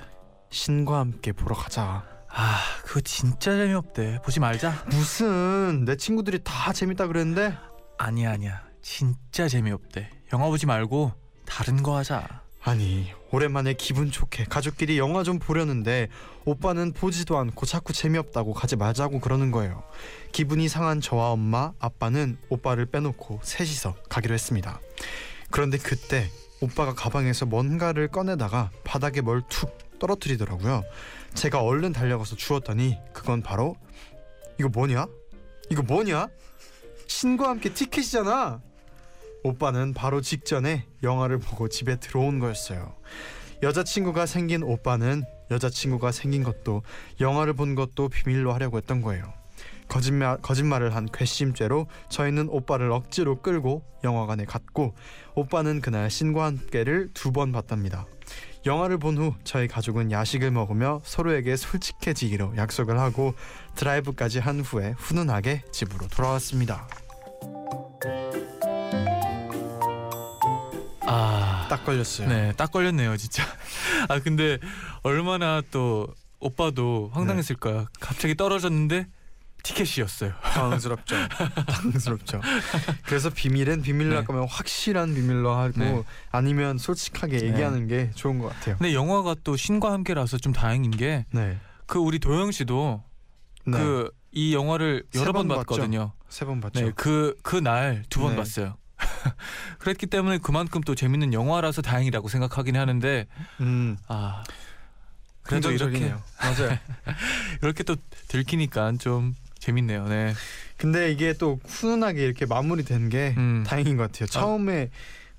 신과 0.49 0.99
함께 0.99 1.31
보러 1.31 1.55
가자. 1.55 2.05
아 2.35 2.59
그거 2.83 2.99
진짜 3.01 3.55
재미없대. 3.55 4.19
보지 4.23 4.39
말자. 4.39 4.83
무슨 4.87 5.85
내 5.85 5.95
친구들이 5.95 6.39
다 6.43 6.73
재밌다 6.73 7.07
그랬는데 7.07 7.55
아니야 7.97 8.31
아니야. 8.31 8.63
진짜 8.81 9.47
재미없대. 9.47 10.09
영화 10.33 10.47
보지 10.47 10.65
말고 10.65 11.11
다른 11.45 11.83
거 11.83 11.95
하자. 11.97 12.41
아니 12.65 13.11
오랜만에 13.31 13.73
기분 13.73 14.09
좋게 14.09 14.45
가족끼리 14.45 14.97
영화 14.97 15.23
좀 15.23 15.37
보려는데 15.37 16.07
오빠는 16.45 16.93
보지도 16.93 17.37
않고 17.37 17.65
자꾸 17.65 17.91
재미없다고 17.93 18.53
가지 18.53 18.77
말자고 18.77 19.19
그러는 19.19 19.51
거예요. 19.51 19.83
기분이 20.31 20.69
상한 20.69 21.01
저와 21.01 21.31
엄마, 21.31 21.73
아빠는 21.79 22.37
오빠를 22.49 22.85
빼놓고 22.85 23.41
셋이서 23.43 23.95
가기로 24.09 24.33
했습니다. 24.33 24.79
그런데 25.51 25.77
그때 25.77 26.29
오빠가 26.61 26.93
가방에서 26.95 27.45
뭔가를 27.45 28.07
꺼내다가 28.07 28.71
바닥에 28.85 29.19
뭘 29.21 29.43
툭 29.49 29.77
떨어뜨리더라고요. 30.03 30.83
제가 31.33 31.61
얼른 31.61 31.93
달려가서 31.93 32.35
주웠더니 32.35 32.97
그건 33.13 33.41
바로 33.41 33.75
이거 34.59 34.67
뭐냐? 34.69 35.07
이거 35.69 35.81
뭐냐? 35.81 36.27
신과 37.07 37.47
함께 37.49 37.73
티켓이잖아. 37.73 38.61
오빠는 39.43 39.93
바로 39.93 40.21
직전에 40.21 40.85
영화를 41.03 41.39
보고 41.39 41.67
집에 41.67 41.97
들어온 41.99 42.39
거였어요. 42.39 42.95
여자친구가 43.61 44.25
생긴 44.25 44.63
오빠는 44.63 45.23
여자친구가 45.51 46.11
생긴 46.11 46.43
것도 46.43 46.81
영화를 47.21 47.53
본 47.53 47.75
것도 47.75 48.09
비밀로 48.09 48.53
하려고 48.53 48.77
했던 48.77 49.01
거예요. 49.01 49.33
거짓말 49.87 50.37
거짓말을 50.41 50.95
한 50.95 51.07
괘씸죄로 51.11 51.87
저희는 52.09 52.47
오빠를 52.49 52.91
억지로 52.91 53.41
끌고 53.41 53.83
영화관에 54.03 54.45
갔고 54.45 54.95
오빠는 55.35 55.81
그날 55.81 56.09
신과 56.09 56.45
함께를 56.45 57.11
두 57.13 57.31
번 57.31 57.51
봤답니다. 57.51 58.05
영화를 58.65 58.97
본 58.97 59.17
후 59.17 59.33
저희 59.43 59.67
가족은 59.67 60.11
야식을 60.11 60.51
먹으며 60.51 61.01
서로에게 61.03 61.55
솔직해지기로 61.57 62.55
약속을 62.57 62.97
하고 62.99 63.33
드라이브까지 63.75 64.39
한 64.39 64.61
후에 64.61 64.95
훈훈하게 64.97 65.63
집으로 65.71 66.07
돌아왔습니다. 66.07 66.87
아 71.01 71.67
딱 71.69 71.85
걸렸어요. 71.85 72.27
네, 72.27 72.53
딱 72.55 72.71
걸렸네요, 72.71 73.17
진짜. 73.17 73.43
아 74.09 74.19
근데 74.19 74.59
얼마나 75.01 75.61
또 75.71 76.07
오빠도 76.39 77.09
황당했을 77.13 77.55
거야. 77.55 77.87
갑자기 77.99 78.35
떨어졌는데 78.35 79.07
티켓이었어요. 79.63 80.33
당황스럽죠. 80.41 81.15
당황스럽죠. 81.67 82.41
그래서 83.05 83.29
비밀은 83.29 83.81
비밀로 83.81 84.09
네. 84.11 84.15
할 84.17 84.25
거면 84.25 84.47
확실한 84.47 85.15
비밀로 85.15 85.51
하고 85.55 85.71
네. 85.79 86.03
아니면 86.31 86.77
솔직하게 86.77 87.41
얘기하는 87.47 87.87
게 87.87 88.11
좋은 88.13 88.39
것 88.39 88.49
같아요. 88.49 88.77
근데 88.77 88.93
영화가 88.93 89.35
또 89.43 89.55
신과 89.55 89.91
함께라서 89.93 90.37
좀 90.37 90.51
다행인 90.53 90.91
게그 90.91 91.25
네. 91.31 91.57
우리 91.95 92.19
도영 92.19 92.51
씨도 92.51 93.03
네. 93.65 93.77
그이 93.77 94.53
영화를 94.53 95.05
세 95.11 95.21
여러 95.21 95.31
번 95.31 95.47
번. 95.47 95.57
봤거든요. 95.59 96.11
세 96.27 96.45
번 96.45 96.59
봤죠. 96.59 96.81
네, 96.85 96.91
그 96.95 97.35
그 97.41 97.61
날 97.61 98.03
두번 98.09 98.31
네. 98.31 98.35
봤어요. 98.37 98.75
그랬기 99.79 100.07
때문에 100.07 100.39
그만큼 100.39 100.81
또 100.81 100.93
재밌는 100.93 101.31
영화라서 101.33 101.81
다행이라고 101.81 102.27
생각하긴 102.27 102.75
하는데 102.75 103.27
음. 103.61 103.97
아 104.07 104.43
그래도 105.43 105.71
이렇게 105.71 105.99
긍정적이네요. 105.99 106.21
맞아요. 106.41 106.77
이렇게 107.63 107.83
또 107.83 107.95
들키니까 108.27 108.93
좀 108.99 109.35
재밌네요. 109.67 110.07
네. 110.09 110.33
근데 110.75 111.09
이게 111.11 111.31
또 111.33 111.57
훈훈하게 111.65 112.21
이렇게 112.25 112.45
마무리된 112.45 113.07
게 113.07 113.33
음. 113.37 113.63
다행인 113.65 113.95
것 113.95 114.11
같아요. 114.11 114.27
처음에 114.27 114.89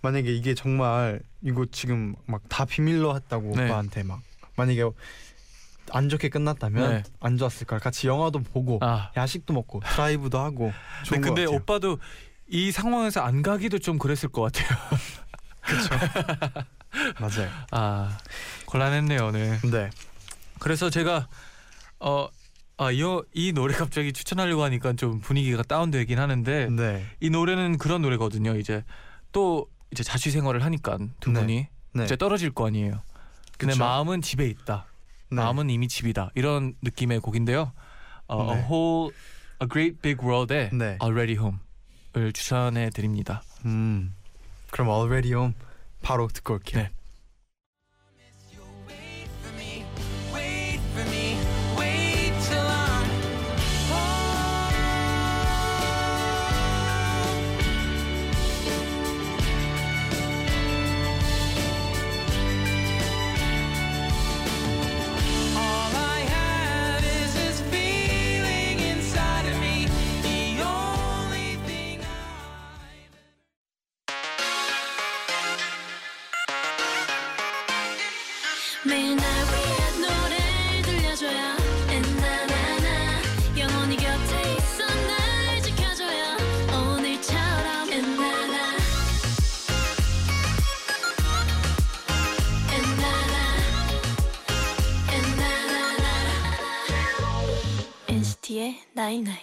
만약에 0.01 0.33
이게 0.33 0.55
정말 0.55 1.21
이거 1.43 1.67
지금 1.71 2.15
막 2.27 2.41
다 2.49 2.65
비밀로 2.65 3.15
했다고 3.17 3.55
네. 3.57 3.65
오빠한테 3.67 4.03
막 4.03 4.23
만약에 4.57 4.83
안 5.91 6.09
좋게 6.09 6.31
끝났다면 6.31 6.91
네. 6.91 7.03
안 7.21 7.37
좋았을 7.37 7.67
걸. 7.67 7.79
같이 7.81 8.07
영화도 8.07 8.39
보고 8.45 8.79
아 8.81 9.11
야식도 9.15 9.53
먹고 9.53 9.81
드라이브도 9.81 10.39
하고 10.39 10.73
좋은 11.05 11.21
네, 11.21 11.29
것 11.29 11.35
근데. 11.35 11.45
오빠도 11.45 11.99
이 12.49 12.71
상황에서 12.73 13.21
안 13.21 13.43
가기도 13.43 13.79
좀 13.79 13.99
그랬을 13.99 14.31
것 14.31 14.51
같아요. 14.53 14.79
맞아요. 17.21 17.51
아 17.73 18.19
곤란했네요. 18.67 19.31
네. 19.33 19.59
네. 19.71 19.91
그래서 20.61 20.89
제가 20.89 21.29
어 22.01 22.29
아이 22.77 23.01
이 23.33 23.53
노래 23.53 23.75
갑자기 23.75 24.13
추천하려고 24.13 24.63
하니까 24.65 24.95
좀 24.95 25.21
분위기가 25.21 25.63
다운되긴 25.63 26.19
하는데 26.19 26.69
네. 26.71 27.05
이 27.21 27.31
노래는 27.31 27.79
그런 27.79 28.03
노래거든요. 28.03 28.57
이제 28.57 28.83
또 29.33 29.69
이제 29.93 30.03
자취 30.03 30.31
생활을 30.31 30.65
하니까 30.65 30.99
두 31.21 31.31
네. 31.31 31.41
분이 31.41 31.67
네. 31.95 32.05
이제 32.05 32.17
떨어질 32.17 32.51
거 32.51 32.67
아니에요. 32.67 33.03
근데 33.59 33.73
그쵸? 33.73 33.85
마음은 33.85 34.23
집에 34.23 34.47
있다. 34.47 34.87
네. 35.31 35.37
마음은 35.37 35.71
이미 35.71 35.87
집이다. 35.87 36.31
이런 36.35 36.75
느낌의 36.83 37.21
곡인데요. 37.21 37.73
어, 38.27 38.45
네. 38.53 38.59
A 38.59 38.65
Whole 38.65 39.15
A 39.63 39.69
Great 39.69 39.99
Big 40.03 40.25
World의 40.25 40.71
네. 40.73 40.99
Already 41.01 41.39
Home을 41.39 42.33
추천해 42.33 42.91
드립니다. 42.91 43.43
음. 43.65 44.15
그럼 44.71 44.89
Already 44.89 45.33
Home 45.33 45.55
바로 46.03 46.27
듣고 46.27 46.55
올게요. 46.55 46.89
Night 98.95 99.18
Night 99.18 99.41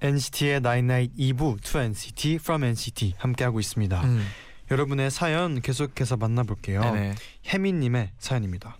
NCT의 0.00 0.84
Night 0.90 1.03
Night 1.03 1.16
2부 1.18 1.60
To 1.62 1.80
NCT 1.80 2.34
From 2.36 2.62
NCT 2.64 3.14
함께하고 3.18 3.58
있습니다. 3.58 4.00
음. 4.04 4.24
여러분의 4.70 5.10
사연 5.10 5.60
계속해서 5.60 6.16
만나볼게요. 6.16 6.80
네네. 6.80 7.14
혜민님의 7.48 8.12
사연입니다. 8.18 8.78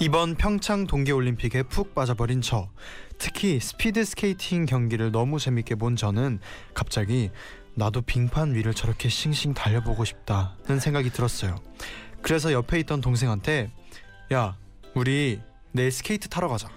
이번 0.00 0.34
평창 0.34 0.86
동계올림픽에 0.86 1.64
푹 1.64 1.94
빠져버린 1.94 2.40
저 2.40 2.70
특히 3.18 3.60
스피드 3.60 4.02
스케이팅 4.02 4.64
경기를 4.64 5.12
너무 5.12 5.38
재밌게 5.38 5.74
본 5.74 5.94
저는 5.94 6.40
갑자기 6.72 7.30
나도 7.80 8.02
빙판 8.02 8.54
위를 8.54 8.74
저렇게 8.74 9.08
싱싱 9.08 9.54
달려보고 9.54 10.04
싶다는 10.04 10.78
생각이 10.78 11.08
들었어요. 11.10 11.56
그래서 12.20 12.52
옆에 12.52 12.78
있던 12.80 13.00
동생한테 13.00 13.70
야 14.34 14.54
우리 14.94 15.40
내일 15.72 15.90
스케이트 15.90 16.28
타러 16.28 16.48
가자. 16.48 16.68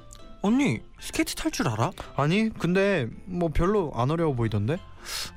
언니 0.42 0.80
스케이트 1.02 1.36
탈 1.36 1.52
줄 1.52 1.68
알아? 1.68 1.92
아니 2.16 2.50
근데 2.58 3.08
뭐 3.26 3.50
별로 3.50 3.92
안 3.96 4.12
어려워 4.12 4.34
보이던데. 4.34 4.78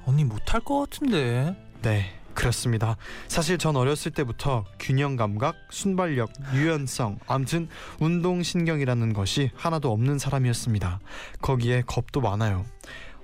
언니 0.06 0.24
못 0.24 0.44
탈 0.46 0.60
것 0.60 0.78
같은데. 0.88 1.56
네 1.82 2.12
그렇습니다. 2.34 2.96
사실 3.26 3.58
전 3.58 3.74
어렸을 3.74 4.12
때부터 4.12 4.64
균형 4.78 5.16
감각 5.16 5.56
순발력 5.70 6.30
유연성 6.54 7.18
암튼 7.26 7.68
운동 7.98 8.44
신경이라는 8.44 9.12
것이 9.14 9.50
하나도 9.56 9.90
없는 9.90 10.18
사람이었습니다. 10.20 11.00
거기에 11.42 11.82
겁도 11.86 12.20
많아요 12.20 12.64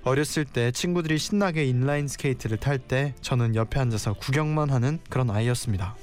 어렸을 0.03 0.43
때 0.45 0.71
친구들이 0.71 1.17
신나게 1.17 1.65
인라인 1.65 2.07
스케이트를 2.07 2.57
탈 2.57 2.77
때 2.77 3.15
저는 3.21 3.55
옆에 3.55 3.79
앉아서 3.79 4.13
구경만 4.13 4.69
하는 4.69 4.99
그런 5.09 5.29
아이였습니다. 5.29 5.95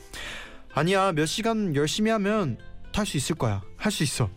아니야 0.72 1.12
몇 1.12 1.26
시간 1.26 1.74
열심히 1.76 2.10
하면 2.10 2.58
탈 2.92 3.04
수 3.06 3.16
있을 3.16 3.36
거야. 3.36 3.62
할 3.76 3.92
수 3.92 4.02
있어. 4.02 4.30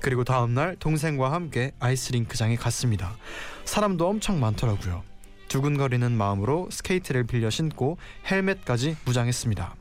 그리고 0.00 0.24
다음날 0.24 0.76
동생과 0.80 1.30
함께 1.30 1.72
아이스링크장에 1.78 2.56
갔습니다. 2.56 3.16
사람도 3.64 4.08
엄청 4.08 4.40
많더라고요. 4.40 5.04
두근거리는 5.48 6.10
마음으로 6.12 6.68
스케이트를 6.70 7.24
빌려 7.24 7.50
신고 7.50 7.98
헬멧까지 8.30 8.96
무장했습니다. 9.04 9.74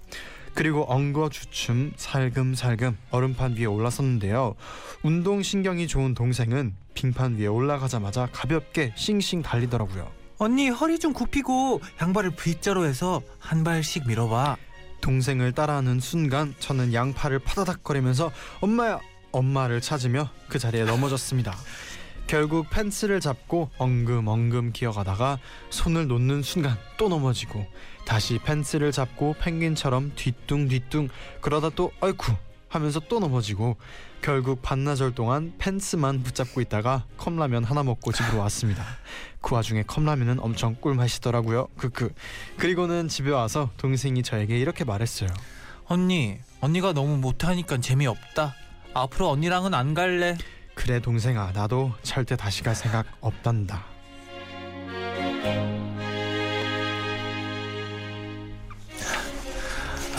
그리고 0.53 0.83
엉거주춤 0.91 1.93
살금살금 1.95 2.97
얼음판 3.12 3.55
위에 3.57 3.65
올라섰는데요. 3.65 4.55
운동 5.03 5.41
신경이 5.41 5.88
좋은 5.88 6.13
동생은 6.13 6.75
빙판 6.93 7.38
위에 7.38 7.47
올라가자마자 7.47 8.27
가볍게 8.31 8.93
싱싱 8.95 9.41
달리더라고요. 9.41 10.09
언니 10.38 10.69
허리 10.69 10.99
좀 10.99 11.13
굽히고 11.13 11.81
양발을 12.01 12.31
V자로 12.31 12.85
해서 12.85 13.21
한 13.39 13.63
발씩 13.63 14.07
밀어봐. 14.07 14.57
동생을 15.01 15.53
따라하는 15.53 15.99
순간 15.99 16.53
저는 16.59 16.93
양팔을 16.93 17.39
파다닥거리면서 17.39 18.31
엄마야 18.62 18.99
엄마를 19.31 19.81
찾으며 19.81 20.29
그 20.47 20.59
자리에 20.59 20.83
넘어졌습니다. 20.83 21.55
결국 22.27 22.69
펜스를 22.69 23.19
잡고 23.19 23.71
엉금엉금 23.79 24.71
기어가다가 24.71 25.39
손을 25.71 26.07
놓는 26.07 26.43
순간 26.43 26.77
또 26.97 27.09
넘어지고 27.09 27.65
다시 28.09 28.39
펜스를 28.39 28.91
잡고 28.91 29.35
펭귄처럼 29.39 30.13
뒤뚱뒤뚱 30.15 31.09
그러다 31.41 31.69
또 31.69 31.91
아이쿠 32.01 32.33
하면서 32.67 32.99
또 33.01 33.19
넘어지고 33.19 33.77
결국 34.23 34.63
반나절 34.63 35.13
동안 35.13 35.53
펜스만 35.59 36.23
붙잡고 36.23 36.59
있다가 36.59 37.05
컵라면 37.17 37.63
하나 37.63 37.83
먹고 37.83 38.11
집으로 38.11 38.39
왔습니다. 38.39 38.83
그 39.41 39.53
와중에 39.53 39.83
컵라면은 39.83 40.39
엄청 40.39 40.75
꿀맛이더라고요. 40.81 41.67
크크. 41.77 42.11
그리고는 42.57 43.09
집에 43.09 43.29
와서 43.29 43.69
동생이 43.77 44.23
저에게 44.23 44.57
이렇게 44.57 44.83
말했어요. 44.83 45.29
언니 45.85 46.39
언니가 46.61 46.93
너무 46.93 47.15
못하니까 47.17 47.77
재미없다. 47.77 48.55
앞으로 48.95 49.29
언니랑은 49.29 49.75
안 49.75 49.93
갈래. 49.93 50.35
그래 50.73 50.99
동생아 50.99 51.51
나도 51.53 51.93
절대 52.01 52.35
다시 52.35 52.63
갈 52.63 52.73
생각 52.73 53.05
없단다. 53.21 53.98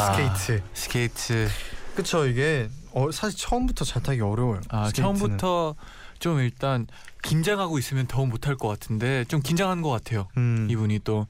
스케이트. 0.00 0.62
스케이트. 0.74 1.48
그쵸 1.94 2.26
이게 2.26 2.68
어, 2.92 3.10
사실 3.10 3.38
처음부터 3.38 3.84
잘 3.84 4.02
타기 4.02 4.20
어려워요. 4.20 4.60
아 4.68 4.88
스케이트는. 4.88 5.16
처음부터 5.18 5.74
좀 6.18 6.40
일단 6.40 6.86
긴장하고 7.22 7.78
있으면 7.78 8.06
더 8.06 8.24
못할 8.26 8.56
것 8.56 8.68
같은데 8.68 9.24
좀 9.26 9.40
긴장한 9.42 9.82
것 9.82 9.90
같아요. 9.90 10.28
음 10.36 10.66
이분이 10.70 11.00
또 11.00 11.26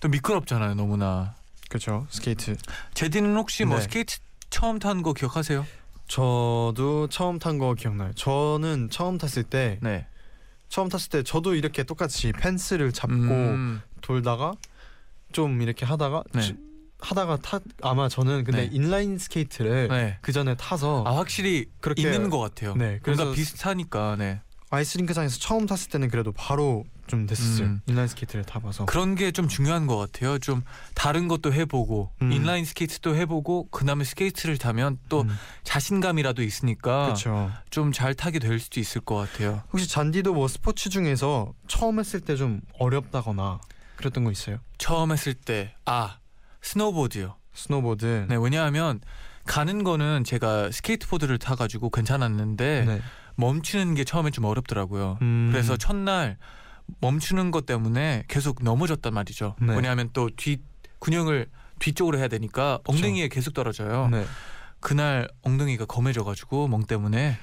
또 0.00 0.08
미끄럽잖아요 0.08 0.74
너무나. 0.74 1.34
그쵸 1.68 2.06
스케이트. 2.10 2.56
재디는 2.94 3.34
혹시 3.36 3.64
뭐 3.64 3.76
네. 3.78 3.82
스케이트 3.82 4.18
처음 4.48 4.78
탄 4.78 5.02
거 5.02 5.12
기억하세요? 5.12 5.66
저도 6.06 7.08
처음 7.08 7.38
탄 7.38 7.58
거 7.58 7.74
기억나요. 7.74 8.12
저는 8.14 8.88
처음 8.90 9.18
탔을 9.18 9.42
때 9.42 9.78
네. 9.82 10.06
처음 10.68 10.88
탔을 10.88 11.10
때 11.10 11.22
저도 11.22 11.54
이렇게 11.54 11.82
똑같이 11.82 12.32
펜스를 12.32 12.92
잡고 12.92 13.14
음, 13.14 13.82
돌다가 14.00 14.52
좀 15.32 15.60
이렇게 15.62 15.84
하다가 15.84 16.22
네. 16.32 16.54
지- 17.00 17.08
하다가 17.08 17.36
타 17.38 17.60
아마 17.82 18.08
저는 18.08 18.44
근데 18.44 18.68
네. 18.68 18.70
인라인 18.72 19.18
스케이트를 19.18 19.88
네. 19.88 20.18
그 20.20 20.32
전에 20.32 20.54
타서 20.56 21.04
아 21.06 21.16
확실히 21.16 21.66
그렇게 21.80 22.02
있는 22.02 22.30
것 22.30 22.38
같아요. 22.38 22.74
네, 22.74 22.98
그래서- 23.02 23.32
비슷하니까 23.32 24.16
네. 24.18 24.40
아이스링크장에서 24.70 25.38
처음 25.38 25.64
탔을 25.66 25.90
때는 25.90 26.10
그래도 26.10 26.30
바로 26.32 26.84
좀 27.06 27.26
됐었어요. 27.26 27.66
음. 27.68 27.80
인라인 27.86 28.06
스케이트를 28.06 28.44
타봐서. 28.44 28.84
그런 28.84 29.14
게 29.14 29.32
좀 29.32 29.48
중요한 29.48 29.86
것 29.86 29.96
같아요. 29.96 30.38
좀 30.38 30.62
다른 30.94 31.26
것도 31.26 31.54
해보고 31.54 32.10
음. 32.20 32.32
인라인 32.32 32.66
스케이트도 32.66 33.14
해보고 33.16 33.68
그다음에 33.70 34.04
스케이트를 34.04 34.58
타면 34.58 34.98
또 35.08 35.22
음, 35.22 35.30
자신감이라도 35.64 36.42
있으니까. 36.42 37.14
좀 37.70 37.92
잘 37.94 38.12
타게 38.14 38.38
될 38.40 38.58
수도 38.60 38.78
있을 38.78 39.00
것 39.00 39.14
같아요. 39.16 39.62
혹시 39.72 39.88
쟌디도 39.88 40.34
뭐 40.34 40.48
스포츠 40.48 40.90
중에서 40.90 41.54
처음 41.66 41.98
했을 41.98 42.20
때 42.20 42.36
좀 42.36 42.60
어렵다거나 42.78 43.60
그랬던 43.96 44.24
거 44.24 44.30
있어요? 44.30 44.58
처음 44.76 45.12
했을 45.12 45.32
때 45.32 45.74
아 45.86 46.18
스노보드요. 46.72 47.36
스노보드. 47.54 48.26
네 48.28 48.36
왜냐하면 48.36 49.00
가는 49.46 49.82
거는 49.84 50.24
제가 50.24 50.70
스케이트보드를 50.70 51.38
타가지고 51.38 51.88
괜찮았는데 51.90 52.84
네. 52.86 53.00
멈추는 53.36 53.94
게 53.94 54.04
처음에 54.04 54.30
좀 54.30 54.44
어렵더라고요. 54.44 55.18
음, 55.22 55.48
그래서 55.50 55.76
첫날 55.78 56.36
멈추는 57.00 57.50
것 57.52 57.64
때문에 57.64 58.24
계속 58.28 58.62
넘어졌단 58.62 59.14
말이죠. 59.14 59.56
네. 59.60 59.74
왜냐하면 59.74 60.10
또 60.12 60.28
뒤 60.36 60.58
근육을 61.00 61.46
뒤쪽으로 61.78 62.18
해야 62.18 62.28
되니까 62.28 62.80
엉덩이에 62.86 63.28
계속 63.28 63.54
떨어져요. 63.54 64.08
네. 64.10 64.26
그날 64.80 65.28
엉덩이가 65.42 65.86
검해져가지고 65.86 66.68
멍 66.68 66.84
때문에 66.84 67.38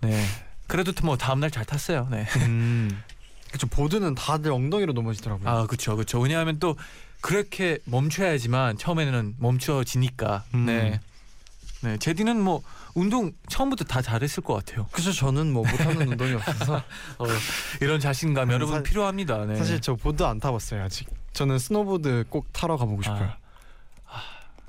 네 0.00 0.24
그래도 0.66 0.92
뭐 1.04 1.16
다음 1.16 1.38
날 1.40 1.50
잘 1.50 1.64
탔어요. 1.64 2.08
네. 2.10 2.26
음. 2.46 2.90
그쵸 3.52 3.68
보드는 3.68 4.16
다들 4.16 4.50
엉덩이로 4.50 4.94
넘어지더라고요. 4.94 5.48
아 5.48 5.66
그렇죠 5.68 5.94
그렇죠. 5.94 6.18
왜냐하면 6.18 6.58
또 6.58 6.76
그렇게 7.24 7.78
멈춰야지만 7.86 8.76
처음에는 8.76 9.36
멈춰지니까. 9.38 10.44
음. 10.52 10.66
네. 10.66 11.00
네, 11.80 11.96
재디는 11.96 12.38
뭐 12.38 12.62
운동 12.94 13.32
처음부터 13.48 13.84
다 13.84 14.02
잘했을 14.02 14.42
것 14.42 14.52
같아요. 14.52 14.86
그래서 14.92 15.10
저는 15.10 15.50
뭐 15.50 15.62
못하는 15.66 16.06
운동이 16.06 16.34
없어서 16.34 16.76
어, 17.18 17.24
이런 17.80 17.98
자신감 17.98 18.50
음, 18.50 18.52
여러분 18.52 18.76
사- 18.76 18.82
필요합니다. 18.82 19.46
네. 19.46 19.56
사실 19.56 19.80
저 19.80 19.94
보드 19.94 20.22
안 20.22 20.38
타봤어요 20.38 20.82
아직. 20.82 21.08
저는 21.32 21.58
스노보드 21.58 22.24
꼭 22.28 22.52
타러 22.52 22.76
가보고 22.76 23.00
싶어요. 23.00 23.32
아, 24.06 24.20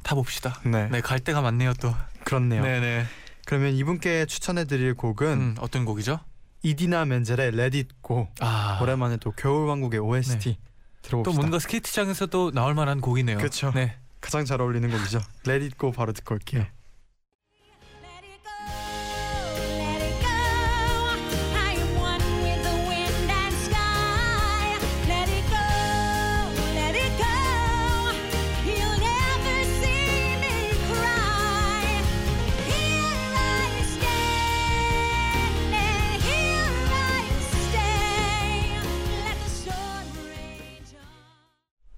타봅시다. 0.04 0.62
네, 0.63 0.88
네, 0.88 1.02
갈 1.02 1.20
데가 1.20 1.41
많네요 1.41 1.74
또. 1.74 1.94
그렇네요. 2.24 2.63
네, 2.63 2.80
네. 2.80 3.06
그러면 3.46 3.74
이분께 3.74 4.28
추천해드릴 4.28 4.94
곡은 4.94 5.28
음, 5.28 5.56
어떤 5.60 5.84
곡이죠? 5.84 6.22
이디나 6.63 7.04
멘젤의 7.04 7.48
Let 7.50 7.78
It 7.78 7.88
Go. 8.02 8.30
아, 8.39 8.80
오랜만에 8.82 9.18
또 9.18 9.32
겨울왕국의 9.32 10.00
OST 10.00 10.54
또 10.54 10.65
들어봅시다. 11.06 11.39
뭔가 11.39 11.60
스케이트장에서도 11.60 12.52
나올 12.52 12.74
만한 12.74 13.02
곡이네요. 13.02 13.38
그쵸. 13.38 13.72
네. 13.74 13.96
가장 14.22 14.44
잘 14.46 14.60
어울리는 14.62 14.89
곡이죠. 14.89 15.22
Let 15.48 15.63
It 15.63 15.76
Go 15.80 15.91
바로 15.91 16.12
듣고 16.13 16.36
올게요. 16.36 16.63
네. 16.63 16.72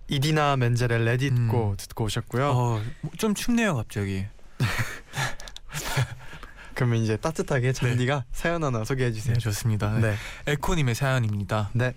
이디나 0.09 0.55
멘젤의 0.57 1.01
Let 1.01 1.25
It 1.25 1.35
음. 1.35 1.75
듣고 1.77 2.05
오셨고요. 2.05 2.49
어, 2.49 2.81
좀 3.17 3.33
춥네요 3.33 3.75
갑자기. 3.75 4.25
그러면 6.73 6.99
이제 6.99 7.17
따뜻하게 7.17 7.73
잔디가 7.73 8.25
사연 8.31 8.63
하나 8.63 8.83
소개해 8.83 9.11
주세요. 9.11 9.33
네, 9.33 9.39
좋습니다. 9.39 9.97
네. 9.99 10.15
에코님의 10.45 10.95
사연입니다. 10.95 11.71
네. 11.73 11.93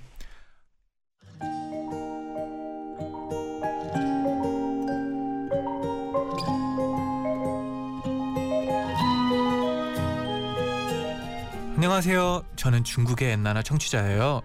안녕하세요. 11.77 12.43
저는 12.57 12.85
중국의 12.85 13.33
엔나나 13.33 13.63
청취자예요. 13.63 14.43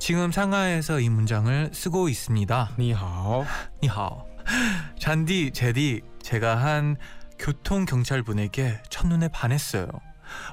지금 0.00 0.32
상하이에서 0.32 0.98
이 0.98 1.10
문장을 1.10 1.70
쓰고 1.74 2.08
있습니다. 2.08 2.70
니하오. 2.78 3.44
니하오. 3.82 4.26
잔디, 4.98 5.50
제디, 5.52 6.00
제가 6.22 6.56
한 6.56 6.96
교통 7.38 7.84
경찰분에게 7.84 8.82
첫눈에 8.88 9.28
반했어요. 9.28 9.86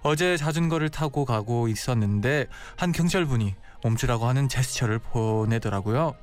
어제 0.03 0.35
자전거를 0.35 0.89
타고 0.89 1.23
가고 1.23 1.69
있었는데 1.69 2.47
한 2.75 2.91
경찰분이 2.91 3.55
멈추라고 3.83 4.27
하는 4.27 4.49
제스처를 4.49 4.99
보내더라고요. 4.99 6.13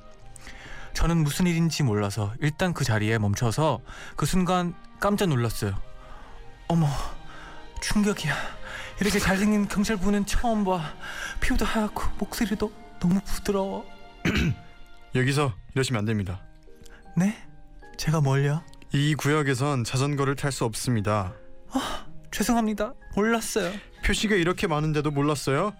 저는 0.93 1.17
무슨 1.17 1.47
일인지 1.47 1.81
몰라서 1.81 2.31
일단 2.39 2.73
그 2.73 2.85
자리에 2.85 3.17
멈춰서 3.17 3.79
그 4.15 4.27
순간 4.27 4.75
깜짝 4.99 5.29
놀랐어요. 5.29 5.75
어머, 6.67 6.87
충격이야. 7.81 8.35
이렇게 9.01 9.19
잘생긴 9.19 9.67
경찰분은 9.67 10.27
처음 10.27 10.63
봐. 10.63 10.93
피부도 11.41 11.65
하얗고 11.65 12.03
목소리도 12.19 12.84
너무 13.05 13.21
부드러워. 13.23 13.85
여기서 15.13 15.53
이러시면 15.75 15.99
안 15.99 16.05
됩니다. 16.05 16.41
네? 17.15 17.37
제가 17.97 18.19
뭘요? 18.19 18.63
이 18.93 19.13
구역에선 19.13 19.83
자전거를 19.83 20.35
탈 20.35 20.51
수 20.51 20.65
없습니다. 20.65 21.33
죄송합니다. 22.31 22.93
몰랐어요. 23.15 23.71
표시가 24.03 24.35
이렇게 24.35 24.65
많은데도 24.65 25.11
몰랐어요? 25.11 25.73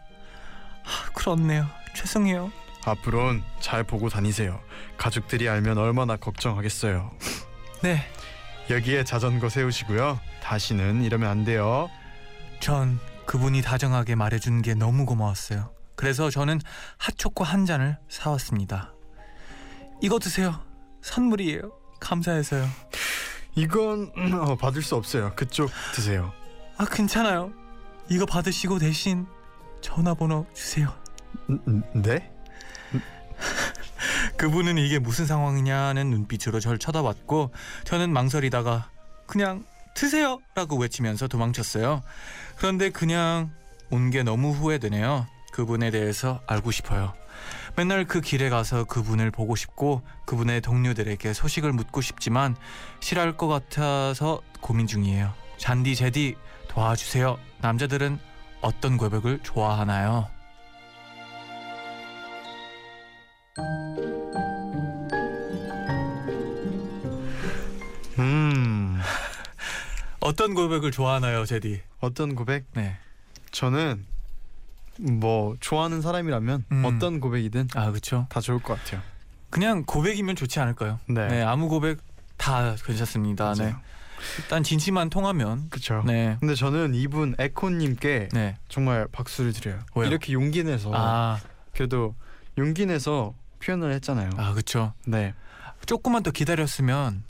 아, 0.83 1.11
그렇네요. 1.13 1.65
죄송해요. 1.95 2.51
앞으론 2.85 3.43
잘 3.59 3.83
보고 3.83 4.07
다니세요. 4.07 4.61
가족들이 4.97 5.49
알면 5.49 5.79
얼마나 5.79 6.17
걱정하겠어요. 6.17 7.11
네, 7.81 8.03
여기에 8.69 9.03
자전거 9.03 9.49
세우시고요. 9.49 10.19
다시는 10.43 11.01
이러면 11.01 11.29
안 11.29 11.43
돼요. 11.43 11.89
전 12.59 12.99
그분이 13.25 13.63
다정하게 13.63 14.13
말해준 14.13 14.61
게 14.61 14.75
너무 14.75 15.05
고마웠어요. 15.05 15.74
그래서 15.95 16.29
저는 16.29 16.59
핫초코 16.97 17.43
한 17.43 17.65
잔을 17.65 17.97
사왔습니다. 18.09 18.93
이거 20.01 20.19
드세요. 20.19 20.59
선물이에요. 21.01 21.71
감사해서요. 21.99 22.67
이건 23.55 24.11
어, 24.33 24.55
받을 24.57 24.81
수 24.81 24.95
없어요. 24.95 25.31
그쪽 25.35 25.69
드세요. 25.93 26.33
아, 26.77 26.85
괜찮아요. 26.85 27.51
이거 28.09 28.25
받으시고 28.25 28.79
대신 28.79 29.25
전화번호 29.81 30.45
주세요. 30.53 30.93
음, 31.49 31.59
음, 31.67 31.83
네? 32.01 32.31
그분은 34.37 34.77
이게 34.77 34.99
무슨 34.99 35.25
상황이냐는 35.25 36.09
눈빛으로 36.09 36.59
절 36.59 36.77
쳐다봤고 36.77 37.51
저는 37.85 38.11
망설이다가 38.11 38.89
그냥 39.25 39.63
드세요라고 39.95 40.77
외치면서 40.77 41.27
도망쳤어요. 41.27 42.03
그런데 42.57 42.89
그냥 42.89 43.51
온 43.91 44.09
게 44.09 44.23
너무 44.23 44.51
후회되네요. 44.51 45.27
그분에 45.55 45.89
대해서 45.89 46.41
알고 46.47 46.71
싶어요. 46.71 47.13
맨날 47.77 48.03
그 48.03 48.19
길에 48.19 48.49
가서 48.49 48.83
그분을 48.83 49.31
보고 49.31 49.55
싶고 49.55 50.01
그분의 50.25 50.59
동료들에게 50.59 51.31
소식을 51.31 51.71
묻고 51.71 52.01
싶지만 52.01 52.57
싫어할 52.99 53.37
것 53.37 53.47
같아서 53.47 54.41
고민 54.59 54.85
중이에요. 54.85 55.33
잔디 55.55 55.95
제디 55.95 56.35
도와주세요. 56.67 57.39
남자들은 57.61 58.19
어떤 58.59 58.97
고백을 58.97 59.39
좋아하나요? 59.43 60.27
음 68.19 68.99
어떤 70.19 70.53
고백을 70.53 70.91
좋아하나요, 70.91 71.45
제디? 71.45 71.81
어떤 72.01 72.35
고백? 72.35 72.65
네. 72.73 72.97
저는 73.51 74.05
뭐 74.99 75.55
좋아하는 75.59 76.01
사람이라면 76.01 76.65
음. 76.71 76.85
어떤 76.85 77.19
고백이든 77.19 77.69
아, 77.75 77.89
그렇죠. 77.89 78.27
다 78.29 78.39
좋을 78.39 78.59
것 78.59 78.79
같아요. 78.79 79.01
그냥 79.49 79.83
고백이면 79.85 80.35
좋지 80.35 80.59
않을까요? 80.59 80.99
네, 81.07 81.27
네, 81.27 81.41
아무 81.43 81.69
고백 81.69 81.99
다 82.37 82.75
괜찮습니다. 82.75 83.53
네. 83.53 83.63
맞아요. 83.63 83.79
일단 84.39 84.63
진심만 84.63 85.09
통하면 85.09 85.69
그렇죠. 85.69 86.03
네. 86.05 86.37
근데 86.39 86.55
저는 86.55 86.95
이분 86.95 87.35
에코님께 87.37 88.29
네. 88.31 88.57
정말 88.69 89.07
박수를 89.11 89.53
드려요. 89.53 89.79
왜요? 89.95 90.07
이렇게 90.07 90.33
용기 90.33 90.63
내서 90.63 90.91
아, 90.93 91.39
그래도 91.73 92.15
용기 92.57 92.85
내서 92.85 93.33
표현을 93.63 93.91
했잖아요. 93.93 94.29
아, 94.37 94.53
그렇죠. 94.53 94.93
네. 95.05 95.33
조금만 95.85 96.23
더 96.23 96.31
기다렸으면 96.31 97.23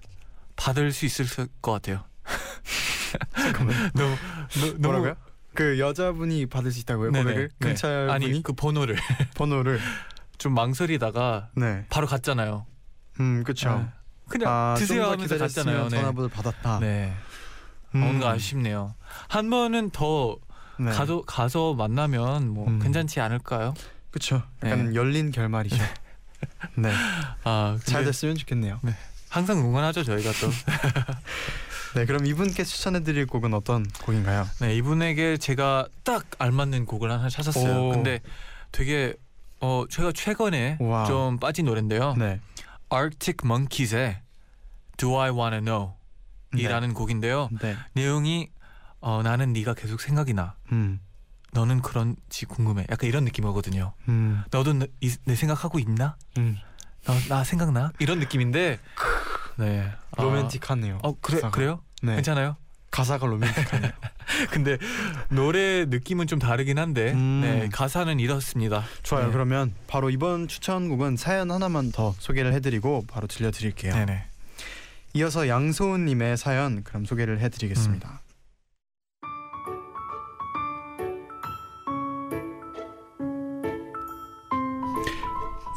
받을 0.55 0.91
수 0.91 1.05
있을 1.05 1.25
것 1.61 1.71
같아요. 1.71 2.03
잠깐만. 3.35 3.91
너무 3.93 4.15
너, 4.59 4.77
뭐라고요? 4.79 5.15
그 5.55 5.79
여자분이 5.79 6.45
받을 6.47 6.71
수 6.71 6.79
있다고요? 6.81 7.11
네네. 7.11 7.23
고백을? 7.23 7.49
네. 7.59 7.67
경찰분이 7.67 8.11
아니 8.11 8.43
그 8.43 8.53
번호를 8.53 8.95
번호를 9.35 9.79
좀 10.37 10.53
망설이다가 10.53 11.49
네. 11.55 11.85
바로 11.89 12.07
갔잖아요. 12.07 12.65
음, 13.19 13.43
그렇죠. 13.43 13.77
네. 13.79 13.87
그냥 14.27 14.51
아, 14.51 14.75
드세요 14.77 15.05
하면서 15.05 15.37
갔잖아요. 15.37 15.83
네. 15.85 15.89
전화번호를 15.89 16.29
받았다. 16.29 16.79
네. 16.79 17.13
음, 17.95 17.99
뭔가 17.99 18.31
아쉽네요. 18.31 18.95
한 19.29 19.49
번은 19.49 19.91
더 19.91 20.37
네. 20.77 20.91
가서 20.91 21.21
가서 21.21 21.73
만나면 21.73 22.49
뭐 22.49 22.67
음. 22.67 22.79
괜찮지 22.79 23.21
않을까요? 23.21 23.73
그렇죠. 24.11 24.43
약간 24.63 24.89
네. 24.89 24.95
열린 24.95 25.31
결말이죠. 25.31 25.77
네. 26.75 26.91
아, 27.43 27.77
잘 27.83 28.03
됐으면 28.03 28.35
좋겠네요. 28.35 28.79
항상 29.29 29.59
응원하죠 29.59 30.03
저희가 30.03 30.31
또. 30.41 30.49
네, 31.95 32.05
그럼 32.05 32.25
이분께 32.25 32.63
추천해드릴 32.63 33.25
곡은 33.27 33.53
어떤 33.53 33.85
곡인가요? 34.03 34.45
네 34.59 34.75
이분에게 34.75 35.37
제가 35.37 35.87
딱 36.03 36.25
알맞는 36.39 36.85
곡을 36.85 37.09
하나 37.11 37.29
찾았어요. 37.29 37.87
오. 37.87 37.89
근데 37.91 38.19
되게 38.71 39.15
어 39.61 39.85
제가 39.89 40.11
최근에 40.11 40.77
와우. 40.81 41.07
좀 41.07 41.39
빠진 41.39 41.65
노래인데요. 41.65 42.13
네. 42.17 42.39
Arctic 42.93 43.37
Monkeys의 43.45 44.21
Do 44.97 45.19
I 45.19 45.31
Wanna 45.31 45.61
Know 45.61 45.93
이라는 46.55 46.93
곡인데요. 46.93 47.49
네. 47.61 47.75
내용이 47.93 48.49
어, 49.01 49.21
나는 49.23 49.53
네가 49.53 49.73
계속 49.73 50.01
생각이 50.01 50.33
나. 50.33 50.55
음. 50.71 50.99
너는 51.53 51.81
그런지 51.81 52.45
궁금해. 52.45 52.85
약간 52.89 53.07
이런 53.07 53.23
느낌이거든요. 53.23 53.93
음. 54.09 54.43
너도 54.51 54.73
내, 54.73 54.87
이- 54.99 55.15
내 55.25 55.35
생각하고 55.35 55.79
있나? 55.79 56.17
음. 56.37 56.57
너, 57.05 57.13
나 57.29 57.43
생각나? 57.43 57.91
이런 57.99 58.19
느낌인데. 58.19 58.79
네. 59.57 59.91
아, 60.17 60.23
로맨틱하네요. 60.23 60.99
어 61.03 61.13
그래 61.21 61.37
가사가. 61.37 61.51
그래요? 61.51 61.81
네. 62.01 62.15
괜찮아요? 62.15 62.55
가사가 62.91 63.25
로맨틱하네요. 63.27 63.91
근데 64.51 64.77
노래 65.29 65.85
느낌은 65.85 66.27
좀 66.27 66.39
다르긴 66.39 66.79
한데 66.79 67.11
음. 67.11 67.41
네, 67.41 67.69
가사는 67.71 68.19
이렇습니다. 68.19 68.83
좋아요. 69.03 69.27
네. 69.27 69.31
그러면 69.31 69.73
바로 69.87 70.09
이번 70.09 70.47
추천곡은 70.47 71.17
사연 71.17 71.51
하나만 71.51 71.91
더 71.91 72.15
소개를 72.19 72.53
해드리고 72.53 73.05
바로 73.07 73.27
들려드릴게요. 73.27 73.93
네네. 73.93 74.23
이어서 75.13 75.47
양소은님의 75.47 76.37
사연 76.37 76.83
그럼 76.83 77.05
소개를 77.05 77.39
해드리겠습니다. 77.39 78.21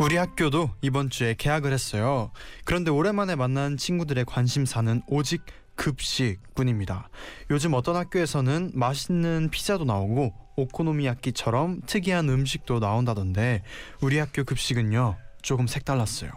우리 0.01 0.17
학교도 0.17 0.71
이번 0.81 1.11
주에 1.11 1.35
개학을 1.35 1.73
했어요. 1.73 2.31
그런데 2.65 2.91
오랜만에 2.93 3.35
만난 3.35 3.77
친구들의 3.77 4.25
관심사는 4.27 5.03
오직 5.09 5.43
급식뿐입니다. 5.75 7.09
요즘 7.51 7.75
어떤 7.75 7.97
학교에서는 7.97 8.71
맛있는 8.75 9.51
피자도 9.51 9.85
나오고 9.85 10.33
오코노미야끼처럼 10.55 11.81
특이한 11.87 12.29
음식도 12.29 12.79
나온다던데 12.79 13.65
우리 14.01 14.19
학교 14.19 14.45
급식은요 14.45 15.17
조금 15.43 15.67
색달랐어요. 15.67 16.31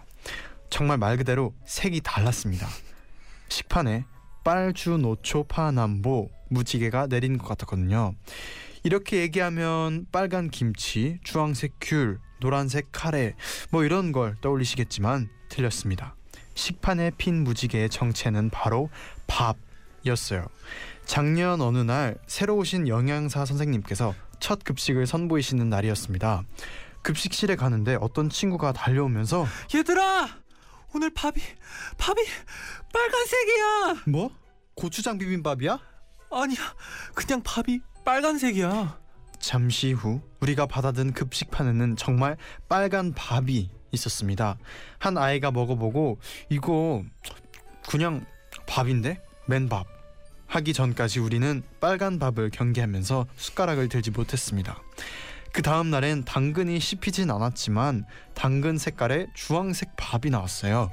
정말 0.71 0.97
말 0.97 1.17
그대로 1.17 1.53
색이 1.65 2.01
달랐습니다. 2.01 2.67
식판에 3.49 4.05
빨주 4.43 4.97
노초 4.97 5.43
파남보 5.43 6.31
무지개가 6.49 7.07
내린 7.07 7.37
것 7.37 7.47
같았거든요. 7.47 8.15
이렇게 8.83 9.17
얘기하면 9.21 10.07
빨간 10.11 10.49
김치, 10.49 11.19
주황색 11.23 11.73
귤, 11.79 12.19
노란색 12.41 12.89
카레 12.91 13.35
뭐 13.69 13.85
이런 13.85 14.11
걸 14.11 14.35
떠올리시겠지만 14.41 15.29
틀렸습니다. 15.47 16.15
식판에 16.55 17.11
핀 17.17 17.45
무지개의 17.45 17.89
정체는 17.89 18.49
바로 18.49 18.89
밥이었어요. 19.27 20.47
작년 21.05 21.61
어느 21.61 21.77
날 21.77 22.17
새로 22.27 22.57
오신 22.57 22.89
영양사 22.89 23.45
선생님께서 23.45 24.13
첫 24.39 24.63
급식을 24.63 25.07
선보이시는 25.07 25.69
날이었습니다. 25.69 26.43
급식실에 27.03 27.55
가는데 27.55 27.97
어떤 27.99 28.29
친구가 28.29 28.73
달려오면서 28.73 29.47
얘들아 29.73 30.29
오늘 30.93 31.09
밥이 31.13 31.35
밥이 31.97 32.19
빨간색이야 32.93 34.03
뭐? 34.07 34.29
고추장 34.75 35.17
비빔밥이야? 35.17 35.79
아니야 36.31 36.59
그냥 37.13 37.41
밥이 37.43 37.79
빨간색이야 38.05 38.99
잠시 39.41 39.91
후 39.91 40.21
우리가 40.39 40.65
받아든 40.65 41.13
급식판에는 41.13 41.97
정말 41.97 42.37
빨간 42.69 43.13
밥이 43.13 43.69
있었습니다. 43.91 44.57
한 44.99 45.17
아이가 45.17 45.51
먹어보고 45.51 46.19
이거 46.49 47.03
그냥 47.89 48.25
밥인데 48.67 49.21
맨밥 49.47 49.85
하기 50.47 50.73
전까지 50.73 51.19
우리는 51.19 51.63
빨간 51.79 52.19
밥을 52.19 52.49
경계하면서 52.49 53.25
숟가락을 53.35 53.89
들지 53.89 54.11
못했습니다. 54.11 54.77
그 55.53 55.61
다음 55.61 55.89
날엔 55.89 56.23
당근이 56.23 56.79
씹히진 56.79 57.29
않았지만 57.29 58.05
당근 58.33 58.77
색깔의 58.77 59.27
주황색 59.33 59.95
밥이 59.97 60.29
나왔어요. 60.31 60.91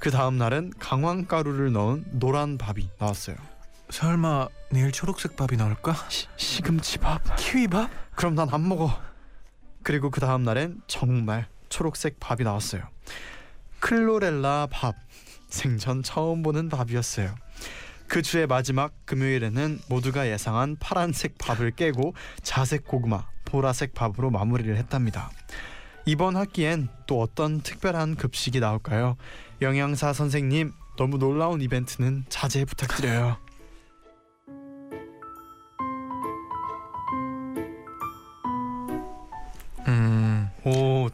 그 0.00 0.10
다음 0.10 0.38
날은 0.38 0.72
강황가루를 0.78 1.72
넣은 1.72 2.04
노란 2.12 2.56
밥이 2.56 2.88
나왔어요. 2.98 3.36
설마 3.90 4.48
내일 4.70 4.92
초록색 4.92 5.36
밥이 5.36 5.56
나올까? 5.56 5.94
시, 6.08 6.26
시금치밥. 6.36 7.36
키위밥? 7.36 7.90
그럼 8.14 8.34
난 8.34 8.48
안 8.52 8.68
먹어. 8.68 8.90
그리고 9.82 10.10
그 10.10 10.20
다음 10.20 10.42
날엔 10.42 10.82
정말 10.86 11.46
초록색 11.68 12.20
밥이 12.20 12.42
나왔어요. 12.44 12.82
클로렐라 13.80 14.68
밥. 14.70 14.94
생전 15.48 16.02
처음 16.02 16.42
보는 16.42 16.68
밥이었어요. 16.68 17.34
그 18.06 18.20
주의 18.22 18.46
마지막 18.46 18.92
금요일에는 19.06 19.80
모두가 19.88 20.28
예상한 20.28 20.76
파란색 20.78 21.38
밥을 21.38 21.70
깨고 21.72 22.14
자색 22.42 22.86
고구마, 22.86 23.26
보라색 23.46 23.94
밥으로 23.94 24.30
마무리를 24.30 24.76
했답니다. 24.76 25.30
이번 26.04 26.36
학기엔 26.36 26.88
또 27.06 27.20
어떤 27.20 27.60
특별한 27.60 28.16
급식이 28.16 28.60
나올까요? 28.60 29.16
영양사 29.62 30.12
선생님, 30.12 30.72
너무 30.98 31.18
놀라운 31.18 31.60
이벤트는 31.60 32.24
자제 32.28 32.64
부탁드려요. 32.66 33.36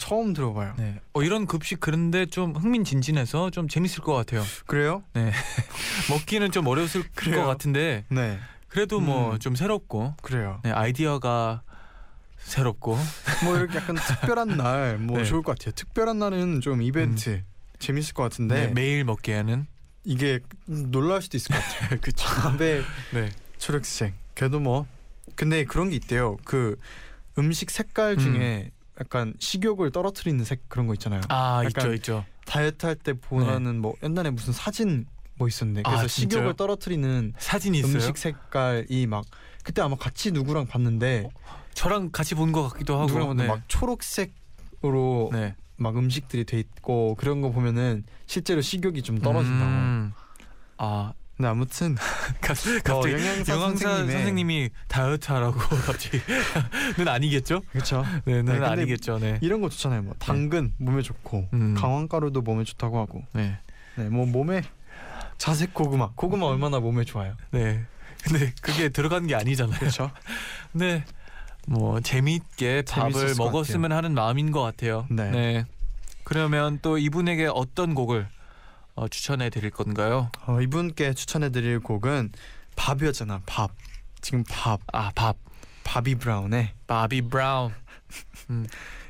처음 0.05 0.35
들어봐요. 0.35 0.75
네. 0.77 1.01
어, 1.15 1.23
이런 1.23 1.47
급식 1.47 1.81
그런데 1.81 2.27
좀 2.27 2.55
흥민진진해서 2.55 3.49
좀 3.49 3.69
재밌을 3.69 4.03
것 4.03 4.13
같아요. 4.13 4.43
그래요? 4.67 5.03
먹기는 6.11 6.51
좀 6.51 6.67
어려웠을 6.67 7.05
그래요? 7.15 7.37
것 7.41 7.47
같은데 7.47 8.05
네, 8.11 8.39
그래도 8.69 9.01
뭐 9.01 9.33
음. 9.33 9.39
좀 9.39 9.55
새롭고 9.55 10.15
그래요. 10.21 10.61
네, 10.63 10.73
아이디어가 10.73 11.63
새롭고 12.37 12.99
뭐 13.45 13.57
이렇게 13.57 13.79
약간 13.79 13.97
특별한 13.97 14.59
날 14.59 14.99
뭐 15.01 15.19
네. 15.19 15.25
좋을 15.25 15.43
것 15.43 15.57
같아요. 15.57 15.73
특별한 15.75 16.19
날은 16.19 16.61
좀 16.61 16.83
이벤트 16.83 17.43
재밌을 17.79 18.13
것 18.13 18.25
같은데 18.25 18.67
네, 18.67 18.73
매일 18.75 19.05
먹기에는 19.05 19.67
이게 20.05 20.41
놀랄 20.67 21.23
수도 21.23 21.39
있을 21.39 21.55
것 21.55 21.63
같아요. 21.63 22.01
그쵸. 22.05 22.27
밥에 22.29 22.83
네. 23.15 23.31
초록색. 23.57 24.13
그래도 24.35 24.61
뭐 24.61 24.87
근데 25.35 25.65
그런 25.65 25.89
게 25.89 25.97
있대요. 25.97 26.37
그 26.45 26.79
음식 27.39 27.71
색깔 27.71 28.19
중에 28.19 28.71
약간 29.01 29.35
식욕을 29.39 29.91
떨어뜨리는 29.91 30.45
색 30.45 30.69
그런 30.69 30.87
거 30.87 30.95
있잖아요. 30.95 31.21
아 31.29 31.65
있죠 31.65 31.93
있죠. 31.95 32.25
다이어트 32.47 32.87
할 32.87 32.95
때 32.97 33.13
보는 33.15 33.81
뭐 33.81 33.95
옛날에 34.03 34.31
무슨 34.31 34.53
사진 34.53 35.07
뭐 35.37 35.49
있었는데 35.49 35.83
아, 35.85 35.91
그래서 35.91 36.07
진짜요? 36.07 36.41
식욕을 36.41 36.55
떨어뜨리는 36.57 37.33
사진이 37.39 37.79
있어요. 37.79 37.93
음식 37.95 38.17
색깔이 38.17 39.07
막 39.07 39.25
그때 39.65 39.83
아마 39.83 39.97
같이 39.97 40.31
누구랑 40.31 40.67
봤는데 40.67 41.29
저랑 41.75 42.11
같이 42.13 42.35
본 42.37 42.53
것 42.53 42.69
같기도 42.69 42.95
하고. 42.95 43.07
누구랑 43.09 43.37
네. 43.37 43.47
막 43.49 43.63
초록색으로 43.67 45.31
네. 45.33 45.57
막 45.77 45.97
음식들이 45.97 46.45
돼 46.45 46.59
있고 46.61 47.17
그런 47.17 47.41
거 47.41 47.51
보면은 47.51 48.05
실제로 48.27 48.61
식욕이 48.61 49.03
좀 49.03 49.19
떨어진다고. 49.19 49.65
음. 49.71 50.13
아 50.77 51.13
근데 51.37 51.49
아무튼 51.49 51.97
갑- 52.41 52.57
어, 52.67 52.81
갑자기 52.85 53.15
영양사, 53.15 53.53
영양사 53.55 53.89
선생님의 53.89 54.13
선생님이 54.17 54.71
다이어트 54.89 55.33
하라고 55.33 55.59
갑자기 55.85 56.21
는 56.97 57.09
아니겠죠? 57.09 57.63
그렇죠. 57.73 58.05
네, 58.25 58.43
는 58.43 58.61
네, 58.61 58.65
아니겠죠. 58.67 59.19
네. 59.19 59.39
이런 59.43 59.61
거 59.61 59.69
좋잖아요. 59.69 60.03
뭐 60.03 60.15
당근 60.19 60.73
몸에 60.79 61.03
좋고 61.03 61.49
음. 61.53 61.75
강황가루도 61.75 62.43
몸에 62.43 62.63
좋다고 62.65 62.99
하고. 63.01 63.25
네. 63.33 63.59
네, 63.97 64.09
뭐 64.09 64.27
몸에 64.27 64.63
자색 65.39 65.75
고구마. 65.75 66.11
고구마 66.15 66.47
얼마나 66.47 66.79
몸에 66.79 67.05
좋아요. 67.05 67.35
네. 67.51 67.85
근데 68.23 68.53
그게 68.63 68.89
들어간 68.89 69.27
게 69.27 69.35
아니잖아요. 69.35 69.79
그렇죠. 69.79 70.11
네. 70.73 71.05
뭐 71.67 72.01
재미있게 72.01 72.83
밥을 72.89 73.35
먹었으면 73.37 73.91
하는 73.93 74.15
마음인 74.15 74.51
것 74.53 74.63
같아요. 74.63 75.07
네. 75.11 75.65
그러면 76.23 76.79
또 76.81 76.97
이분에게 76.97 77.49
어떤 77.53 77.95
곡을 77.95 78.27
어, 78.95 79.09
추천해 79.09 79.51
드릴 79.51 79.71
건가요? 79.71 80.31
어, 80.47 80.61
이분께 80.61 81.15
추천해 81.15 81.51
드릴 81.51 81.81
곡은 81.81 82.33
밥이었잖아. 82.77 83.43
밥. 83.47 83.73
지금 84.21 84.45
밥. 84.49 84.81
아, 84.93 85.11
밥. 85.15 85.37
바비 85.83 86.15
브라운의 86.17 86.73
바비 86.87 87.23
브라운. 87.23 87.73
음. 88.51 88.67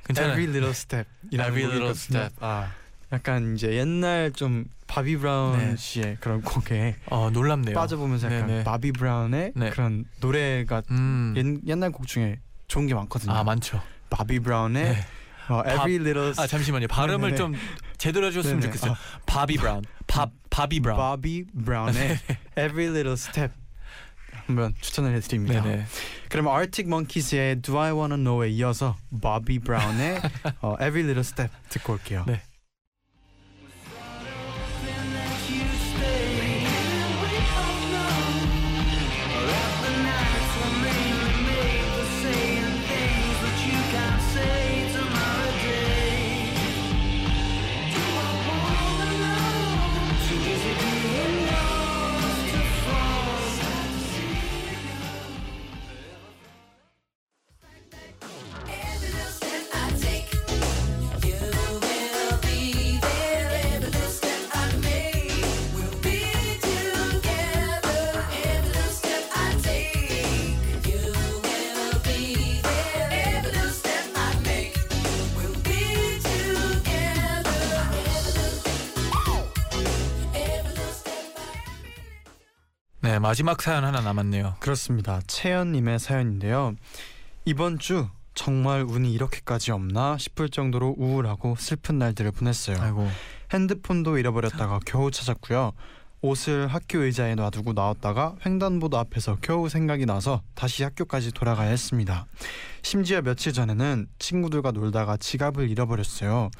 괜찮아요. 0.07 0.33
Every 0.33 0.49
Little 0.49 0.71
Step. 0.71 1.09
Every 1.33 1.65
Little 1.65 1.91
Step. 1.91 2.35
아, 2.41 2.73
약간 3.13 3.55
이제 3.55 3.75
옛날 3.75 4.33
좀 4.33 4.67
바비 4.87 5.17
브라운 5.19 5.59
네. 5.59 5.77
씨의 5.77 6.19
그런 6.21 6.43
곡에 6.43 6.97
어, 7.07 7.31
놀랍네요. 7.31 7.75
빠져보면서 7.75 8.27
약간 8.27 8.47
네네. 8.47 8.65
바비 8.65 8.93
브라운의 8.93 9.53
네. 9.55 9.71
그런 9.71 10.05
노래가 10.21 10.83
음. 10.91 11.35
옛, 11.37 11.71
옛날 11.71 11.91
곡 11.91 12.07
중에 12.07 12.41
좋은 12.69 12.87
게 12.87 12.95
많거든요. 12.95 13.33
아, 13.33 13.45
많죠. 13.45 13.81
바비 14.11 14.41
브라운의 14.41 14.85
네. 14.85 15.07
어, 15.49 15.61
Every 15.61 15.95
Little 15.97 16.33
아, 16.39 16.47
잠시만요. 16.47 16.89
발음을 16.89 17.31
네네네. 17.33 17.37
좀 17.37 17.55
제대로 17.99 18.27
해 18.27 18.31
줬으면 18.31 18.61
네네. 18.61 18.73
좋겠어요. 18.73 18.93
아, 18.93 18.97
바비 19.27 19.57
브라운. 19.57 19.85
밥 20.07 20.31
바비 20.51 20.81
브라운. 20.81 20.99
바비 20.99 21.45
브라운의 21.65 22.19
Every 22.59 22.87
Little 22.89 23.15
Step 23.15 23.55
한번 24.47 24.75
추천을 24.81 25.15
해드립니다. 25.17 25.63
네네. 25.63 25.87
그럼 26.29 26.49
Arctic 26.49 26.87
Monkeys의 26.89 27.63
Do 27.63 27.79
I 27.79 27.93
Wanna 27.93 28.17
Know에 28.17 28.51
이어서 28.51 28.97
바비 29.23 29.61
브라운의 29.61 30.21
어, 30.61 30.75
Every 30.75 31.03
Little 31.03 31.21
Step 31.21 31.51
듣고 31.71 31.95
올게요. 31.95 32.25
네. 32.27 32.43
네, 83.05 83.19
마지막 83.19 83.61
사연 83.61 83.85
하나 83.85 84.01
남았네요. 84.01 84.57
그렇습니다. 84.61 85.21
채연님의 85.27 85.99
사연인데요. 85.99 86.75
이번 87.45 87.79
주 87.79 88.09
정말 88.35 88.81
운이 88.83 89.13
이렇게까지 89.13 89.73
없나 89.73 90.17
싶을 90.17 90.49
정도로 90.49 90.95
우울하고 90.97 91.55
슬픈 91.59 91.99
날들을 91.99 92.31
보냈어요. 92.33 92.79
아이고. 92.81 93.07
핸드폰도 93.53 94.17
잃어버렸다가 94.17 94.81
겨우 94.87 95.11
찾았고요. 95.11 95.73
옷을 96.23 96.67
학교 96.69 97.01
의자에 97.01 97.35
놔두고 97.35 97.75
나왔다가 97.75 98.37
횡단보도 98.47 98.97
앞에서 98.97 99.37
겨우 99.43 99.69
생각이 99.69 100.07
나서 100.07 100.41
다시 100.55 100.83
학교까지 100.83 101.33
돌아가야 101.33 101.69
했습니다. 101.69 102.25
심지어 102.81 103.21
며칠 103.21 103.53
전에는 103.53 104.07
친구들과 104.19 104.71
놀다가 104.71 105.19
지갑을 105.19 105.69
잃어버렸어요. 105.69 106.51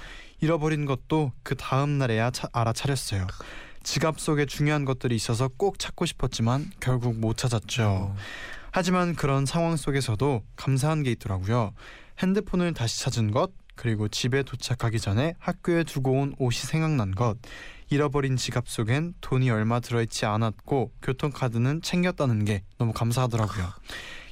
잃어버린 0.43 0.85
것도 0.85 1.33
그 1.43 1.55
다음 1.55 1.97
날에야 1.97 2.31
차- 2.31 2.49
알아차렸어요. 2.53 3.27
지갑 3.85 4.19
속에 4.19 4.47
중요한 4.47 4.85
것들이 4.85 5.15
있어서 5.15 5.49
꼭 5.49 5.79
찾고 5.79 6.07
싶었지만 6.07 6.73
결국 6.81 7.17
못 7.17 7.37
찾았죠. 7.37 8.17
하지만 8.73 9.15
그런 9.15 9.47
상황 9.47 9.77
속에서도 9.77 10.43
감사한 10.57 11.05
게 11.05 11.13
있더라고요. 11.13 11.73
핸드폰을 12.19 12.75
다시 12.75 13.01
찾은 13.03 13.31
것, 13.31 13.53
그리고 13.77 14.09
집에 14.09 14.43
도착하기 14.43 14.99
전에 14.99 15.35
학교에 15.39 15.85
두고 15.85 16.13
온 16.13 16.35
옷이 16.39 16.57
생각난 16.57 17.15
것, 17.15 17.37
잃어버린 17.91 18.37
지갑 18.37 18.69
속엔 18.69 19.15
돈이 19.21 19.51
얼마 19.51 19.81
들어있지 19.81 20.27
않았고 20.27 20.93
교통카드는 21.03 21.83
챙겼다는 21.83 22.45
게 22.45 22.63
너무 22.79 22.93
감사하더라고요. 22.93 23.69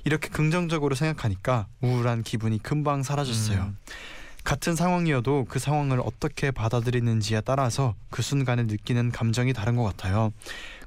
이렇게 0.04 0.28
긍정적으로 0.28 0.94
생각하니까 0.94 1.68
우울한 1.80 2.22
기분이 2.22 2.60
금방 2.62 3.02
사라졌어요. 3.02 3.60
음. 3.60 3.76
같은 4.44 4.74
상황이어도 4.74 5.46
그 5.48 5.58
상황을 5.58 6.00
어떻게 6.00 6.50
받아들이는지에 6.50 7.42
따라서 7.42 7.94
그 8.10 8.22
순간에 8.22 8.64
느끼는 8.64 9.12
감정이 9.12 9.52
다른 9.52 9.76
것 9.76 9.84
같아요. 9.84 10.32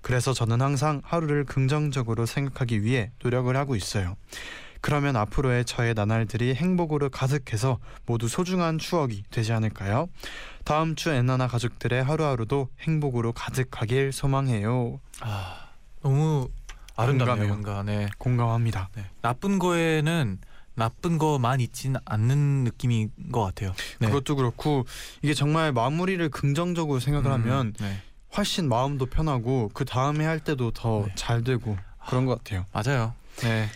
그래서 0.02 0.34
저는 0.34 0.62
항상 0.62 1.02
하루를 1.04 1.46
긍정적으로 1.46 2.26
생각하기 2.26 2.84
위해 2.84 3.12
노력을 3.24 3.56
하고 3.56 3.76
있어요. 3.76 4.18
그러면 4.82 5.16
앞으로의 5.16 5.66
저의 5.66 5.96
나날들이 5.96 6.54
행복으로 6.54 7.10
가득해서 7.10 7.80
모두 8.06 8.28
소중한 8.28 8.78
추억이 8.78 9.24
되지 9.32 9.52
않을까요? 9.52 10.10
다음 10.64 10.96
주 10.96 11.10
엔나나 11.10 11.48
가족들의 11.48 12.04
하루하루도 12.04 12.70
행복으로 12.82 13.32
가득하길 13.34 14.12
소망해요. 14.12 15.00
아, 15.22 15.70
너무 16.04 16.50
아름답네요. 16.96 17.48
공감해요. 17.48 17.48
뭔가 17.48 17.84
네. 17.84 18.08
공감합니다. 18.20 18.90
네. 18.96 19.06
나쁜 19.22 19.58
거에는 19.58 20.40
나쁜 20.76 21.18
거만 21.18 21.62
있진 21.62 21.96
않는 22.06 22.66
느낌인 22.66 23.12
것 23.32 23.42
같아요. 23.42 23.74
네. 24.00 24.08
그것도 24.08 24.36
그렇고 24.36 24.86
이게 25.22 25.34
정말 25.34 25.72
마무리를 25.72 26.28
긍정적으로 26.30 27.00
생각을 27.00 27.32
음, 27.32 27.34
하면 27.34 27.74
네. 27.80 28.02
훨씬 28.38 28.68
마음도 28.68 29.06
편하고 29.06 29.72
그 29.74 29.86
다음에 29.86 30.26
할 30.26 30.40
때도 30.40 30.72
더 30.72 31.06
네. 31.08 31.16
잘 31.16 31.44
되고 31.44 31.78
그런 32.08 32.26
것 32.26 32.44
같아요. 32.44 32.66
맞아요. 32.74 33.14
네. 33.38 33.70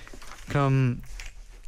그럼 0.49 1.01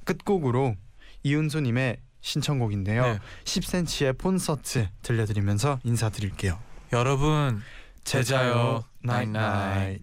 끝곡으로 0.04 0.76
이은수님의 1.24 1.98
신청곡인데요. 2.22 3.04
네. 3.04 3.20
10cm의 3.46 4.17
콘서트 4.22 4.88
들려드리면서 5.02 5.80
인사드릴게요. 5.84 6.60
여러분 6.94 7.62
제자요. 8.04 8.84
나잇나잇 9.04 10.02